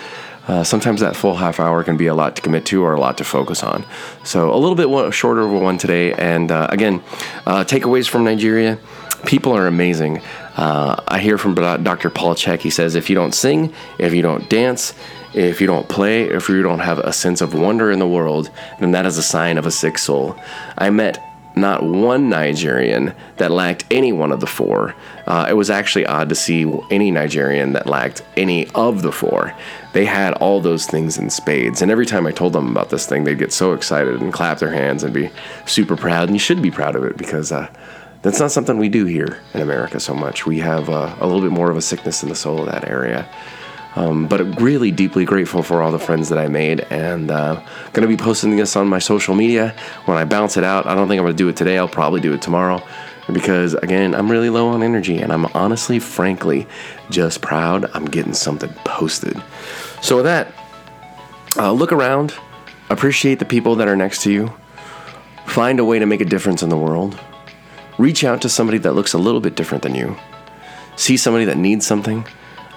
uh, 0.49 0.65
sometimes 0.65 1.01
that 1.01 1.17
full 1.17 1.37
half 1.37 1.61
hour 1.61 1.83
can 1.83 1.97
be 1.97 2.09
a 2.09 2.15
lot 2.15 2.37
to 2.37 2.43
commit 2.43 2.67
to 2.67 2.85
or 2.85 2.93
a 2.93 3.01
lot 3.01 3.17
to 3.17 3.25
focus 3.25 3.63
on. 3.63 3.87
So, 4.23 4.53
a 4.53 4.59
little 4.59 4.75
bit 4.77 5.15
shorter 5.15 5.41
of 5.41 5.51
a 5.51 5.59
one 5.59 5.79
today. 5.79 6.13
And 6.13 6.53
uh, 6.53 6.67
again, 6.69 7.03
uh, 7.47 7.65
takeaways 7.65 8.07
from 8.07 8.25
Nigeria 8.25 8.79
people 9.25 9.53
are 9.53 9.67
amazing. 9.67 10.23
Uh, 10.57 10.97
I 11.07 11.21
hear 11.21 11.39
from 11.39 11.55
Dr. 11.55 12.11
Paul 12.11 12.35
Chek. 12.35 12.61
He 12.61 12.71
says, 12.71 12.95
if 12.95 13.11
you 13.11 13.15
don't 13.15 13.35
sing, 13.35 13.73
if 13.99 14.15
you 14.15 14.23
don't 14.23 14.49
dance, 14.49 14.95
if 15.35 15.61
you 15.61 15.67
don't 15.67 15.89
play, 15.89 16.25
if 16.25 16.49
you 16.49 16.63
don't 16.63 16.79
have 16.79 16.99
a 16.99 17.13
sense 17.13 17.43
of 17.43 17.53
wonder 17.53 17.91
in 17.91 17.99
the 17.99 18.09
world, 18.09 18.51
then 18.81 18.93
that 18.93 19.05
is 19.05 19.19
a 19.19 19.23
sign 19.23 19.59
of 19.59 19.67
a 19.67 19.71
sick 19.71 19.99
soul. 19.99 20.35
I 20.79 20.89
met 20.89 21.23
not 21.57 21.83
one 21.83 22.29
Nigerian 22.29 23.15
that 23.39 23.51
lacked 23.51 23.85
any 23.91 24.13
one 24.13 24.31
of 24.31 24.41
the 24.41 24.47
four. 24.47 24.95
Uh, 25.27 25.47
it 25.49 25.55
was 25.55 25.71
actually 25.71 26.07
odd 26.07 26.29
to 26.29 26.35
see 26.35 26.71
any 26.91 27.11
Nigerian 27.11 27.73
that 27.73 27.87
lacked 27.87 28.23
any 28.37 28.69
of 28.75 29.03
the 29.03 29.11
four. 29.11 29.55
They 29.95 30.05
had 30.05 30.35
all 30.35 30.61
those 30.61 30.87
things 30.87 31.17
in 31.17 31.31
spades. 31.31 31.81
And 31.81 31.91
every 31.91 32.05
time 32.05 32.27
I 32.27 32.31
told 32.31 32.53
them 32.53 32.71
about 32.71 32.91
this 32.91 33.07
thing, 33.07 33.25
they'd 33.25 33.39
get 33.39 33.55
so 33.55 33.73
excited 33.73 34.21
and 34.21 34.33
clap 34.33 34.59
their 34.59 34.73
hands 34.73 35.03
and 35.03 35.15
be 35.15 35.31
super 35.67 35.97
proud. 35.97 36.29
And 36.29 36.35
you 36.35 36.39
should 36.39 36.61
be 36.61 36.71
proud 36.71 36.95
of 36.95 37.05
it 37.05 37.17
because 37.17 37.51
uh, 37.51 37.69
that's 38.27 38.41
not 38.41 38.51
something 38.51 38.77
we 38.77 38.89
do 38.89 39.05
here 39.05 39.41
in 39.55 39.61
America 39.61 40.01
so 40.01 40.13
much. 40.13 40.47
We 40.47 40.59
have 40.59 40.91
uh, 40.91 41.15
a 41.21 41.27
little 41.27 41.41
bit 41.41 41.53
more 41.53 41.71
of 41.71 41.77
a 41.77 41.81
sickness 41.81 42.25
in 42.25 42.29
the 42.29 42.35
soul 42.35 42.59
of 42.59 42.67
that 42.67 42.89
area. 42.89 43.29
Um, 43.95 44.27
but 44.27 44.61
really 44.61 44.91
deeply 44.91 45.25
grateful 45.25 45.63
for 45.63 45.81
all 45.81 45.93
the 45.93 45.99
friends 45.99 46.29
that 46.29 46.39
I 46.39 46.49
made, 46.49 46.81
and 46.91 47.31
uh, 47.31 47.63
gonna 47.95 48.09
be 48.09 48.17
posting 48.17 48.57
this 48.57 48.75
on 48.75 48.89
my 48.89 48.99
social 48.99 49.35
media 49.35 49.75
when 50.05 50.19
I 50.19 50.25
bounce 50.25 50.57
it 50.57 50.65
out. 50.65 50.87
I 50.87 50.95
don't 50.95 51.07
think 51.09 51.21
I'm 51.21 51.25
gonna 51.25 51.37
do 51.37 51.49
it 51.49 51.57
today. 51.57 51.79
I'll 51.79 51.89
probably 51.89 52.21
do 52.21 52.35
it 52.35 52.43
tomorrow 52.43 52.83
because 53.33 53.75
again, 53.75 54.15
I'm 54.15 54.31
really 54.31 54.51
low 54.51 54.69
on 54.69 54.83
energy, 54.83 55.19
and 55.19 55.33
I'm 55.33 55.47
honestly, 55.55 55.99
frankly, 55.99 56.67
just 57.11 57.41
proud 57.41 57.89
I'm 57.95 58.05
getting 58.07 58.35
something 58.35 58.73
posted. 58.85 59.41
So 60.03 60.17
with 60.17 60.25
that, 60.27 60.53
uh, 61.57 61.73
look 61.73 61.93
around, 61.93 62.35
appreciate 62.91 63.39
the 63.39 63.47
people 63.47 63.77
that 63.77 63.89
are 63.89 63.97
next 63.97 64.23
to 64.25 64.33
you, 64.33 64.53
find 65.47 65.81
a 65.81 65.85
way 65.85 66.01
to 66.01 66.07
make 66.07 66.21
a 66.21 66.27
difference 66.27 66.63
in 66.63 66.69
the 66.69 66.77
world. 66.77 67.19
Reach 67.99 68.25
out 68.25 68.43
to 68.43 68.49
somebody 68.49 68.79
that 68.79 68.95
looks 68.95 69.15
a 69.15 69.19
little 69.19 69.41
bit 69.41 69.57
different 69.57 69.83
than 69.83 69.95
you. 69.95 70.17
See 70.97 71.17
somebody 71.17 71.45
that 71.47 71.57
needs 71.57 71.87
something, 71.87 72.27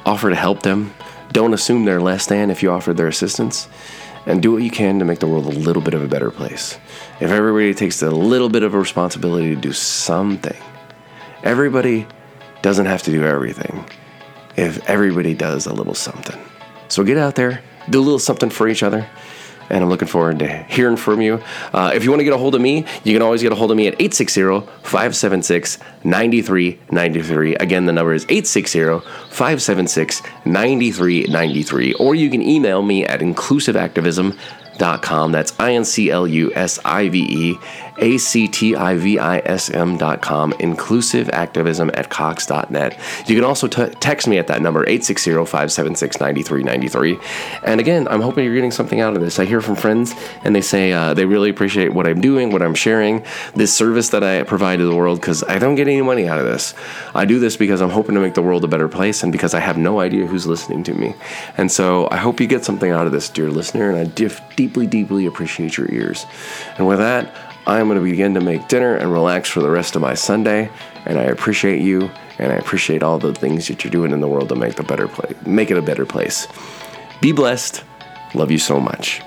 offer 0.06 0.30
to 0.30 0.36
help 0.36 0.64
them. 0.64 0.94
Don't 1.32 1.54
assume 1.54 1.86
they're 1.86 2.02
less 2.02 2.26
than 2.26 2.50
if 2.50 2.64
you 2.64 2.72
offer 2.72 2.94
their 2.94 3.08
assistance. 3.08 3.68
and 4.26 4.42
do 4.42 4.52
what 4.52 4.62
you 4.62 4.70
can 4.70 5.00
to 5.00 5.06
make 5.06 5.20
the 5.20 5.28
world 5.28 5.46
a 5.46 5.50
little 5.50 5.82
bit 5.82 5.94
of 5.94 6.04
a 6.04 6.08
better 6.08 6.30
place. 6.30 6.78
If 7.20 7.32
everybody 7.32 7.74
takes 7.74 8.02
a 8.02 8.12
little 8.12 8.50
bit 8.50 8.64
of 8.64 8.74
a 8.74 8.80
responsibility 8.80 9.56
to 9.56 9.60
do 9.60 9.74
something, 9.74 10.58
everybody 11.44 12.06
doesn't 12.62 12.86
have 12.86 13.02
to 13.04 13.12
do 13.12 13.24
everything. 13.26 13.86
If 14.56 14.88
everybody 14.90 15.34
does 15.34 15.66
a 15.66 15.74
little 15.74 15.96
something. 15.96 16.40
So 16.90 17.04
get 17.04 17.18
out 17.18 17.36
there, 17.36 17.62
do 17.90 18.00
a 18.00 18.04
little 18.04 18.20
something 18.20 18.50
for 18.50 18.68
each 18.68 18.84
other 18.84 19.08
and 19.70 19.84
I'm 19.84 19.90
looking 19.90 20.08
forward 20.08 20.40
to 20.40 20.48
hearing 20.64 20.98
from 20.98 21.22
you. 21.22 21.42
Uh, 21.74 21.92
if 21.94 22.04
you 22.04 22.10
want 22.10 22.20
to 22.20 22.24
get 22.24 22.34
a 22.34 22.38
hold 22.38 22.56
of 22.56 22.62
me, 22.62 22.86
you 23.04 23.14
can 23.14 23.22
always 23.22 23.42
get 23.42 23.52
a 23.52 23.56
hold 23.56 23.72
of 23.72 23.78
me 23.78 23.88
at 23.88 23.94
860 23.94 24.62
576 24.84 25.78
9393. 26.04 27.56
Again, 27.56 27.86
the 27.86 27.94
number 27.94 28.14
is 28.14 28.24
860 28.24 29.00
576 29.30 30.22
9393. 30.46 31.94
Or 31.94 32.16
you 32.16 32.30
can 32.30 32.42
email 32.42 32.82
me 32.82 33.06
at 33.06 33.20
inclusiveactivism.com. 33.20 34.38
That's 34.80 35.54
I 35.60 35.74
N 35.74 35.86
C 35.86 36.10
L 36.10 36.28
U 36.28 36.52
S 36.56 36.80
I 36.84 37.10
V 37.10 37.20
E 37.20 37.60
a 38.00 38.18
C 38.18 38.48
T 38.48 38.76
I 38.76 38.96
V 38.96 39.20
I 39.20 39.40
S 39.40 39.70
M 39.70 39.98
dot 39.98 40.22
com, 40.22 40.54
inclusiveactivism 40.54 41.92
at 41.98 42.10
Cox.net. 42.10 43.00
You 43.28 43.36
can 43.36 43.44
also 43.44 43.68
t- 43.68 43.90
text 44.00 44.28
me 44.28 44.38
at 44.38 44.48
that 44.48 44.62
number, 44.62 44.82
860 44.82 45.32
576 45.46 46.20
9393. 46.20 47.20
And 47.64 47.80
again, 47.80 48.08
I'm 48.08 48.22
hoping 48.22 48.46
you're 48.46 48.56
getting 48.56 48.72
something 48.72 49.02
out 49.02 49.16
of 49.16 49.22
this. 49.22 49.40
I 49.40 49.46
hear 49.46 49.62
from 49.62 49.76
friends 49.76 50.14
and 50.44 50.56
they 50.56 50.62
say 50.62 50.92
uh, 50.94 51.14
they 51.14 51.26
really 51.26 51.50
appreciate 51.50 51.94
what 51.94 52.08
I'm 52.08 52.22
doing, 52.22 52.52
what 52.52 52.62
I'm 52.62 52.76
sharing, 52.76 53.26
this 53.56 53.74
service 53.74 54.10
that 54.10 54.24
I 54.24 54.44
provide 54.44 54.78
to 54.78 54.86
the 54.86 54.96
world 54.96 55.20
because 55.20 55.44
I 55.44 55.60
don't 55.60 55.76
get 55.76 55.88
any 55.88 56.02
money 56.02 56.28
out 56.28 56.40
of 56.40 56.46
this. 56.46 56.74
I 57.14 57.26
do 57.26 57.40
this 57.40 57.58
because 57.58 57.82
I'm 57.82 57.90
hoping 57.90 58.16
to 58.16 58.22
make 58.22 58.34
the 58.34 58.42
world 58.42 58.64
a 58.64 58.68
better 58.68 58.88
place 58.88 59.24
and 59.24 59.32
because 59.32 59.54
I 59.54 59.60
have 59.60 59.78
no 59.78 60.00
idea 60.00 60.26
who's 60.26 60.48
listening 60.48 60.84
to 60.86 60.94
me. 60.94 61.16
And 61.58 61.72
so 61.72 62.08
I 62.12 62.18
hope 62.18 62.40
you 62.40 62.48
get 62.48 62.64
something 62.64 62.92
out 62.92 63.06
of 63.06 63.12
this, 63.12 63.30
dear 63.30 63.50
listener, 63.50 63.90
and 63.90 63.98
I 64.00 64.06
dif- 64.06 64.42
deeply, 64.70 64.86
deeply 64.86 65.26
appreciate 65.26 65.78
your 65.78 65.92
ears. 65.92 66.28
And 66.78 66.88
with 66.88 67.00
that, 67.00 67.34
I'm 67.66 67.88
going 67.88 67.98
to 67.98 68.04
begin 68.04 68.36
to 68.36 68.40
make 68.40 68.68
dinner 68.68 68.96
and 68.96 69.12
relax 69.12 69.50
for 69.50 69.62
the 69.62 69.70
rest 69.70 69.96
of 69.96 70.02
my 70.04 70.14
Sunday. 70.14 70.70
And 71.06 71.18
I 71.18 71.24
appreciate 71.24 71.82
you, 71.82 72.12
and 72.38 72.54
I 72.54 72.56
appreciate 72.56 73.02
all 73.02 73.18
the 73.18 73.34
things 73.34 73.68
that 73.68 73.84
you're 73.84 73.92
doing 73.92 74.12
in 74.12 74.22
the 74.22 74.28
world 74.28 74.50
to 74.50 74.56
make 74.56 74.76
the 74.76 74.84
better 74.84 75.08
place, 75.08 75.34
make 75.44 75.72
it 75.72 75.78
a 75.78 75.82
better 75.82 76.06
place. 76.06 76.48
Be 77.20 77.32
blessed. 77.32 77.84
Love 78.36 78.52
you 78.52 78.60
so 78.60 78.80
much. 78.80 79.22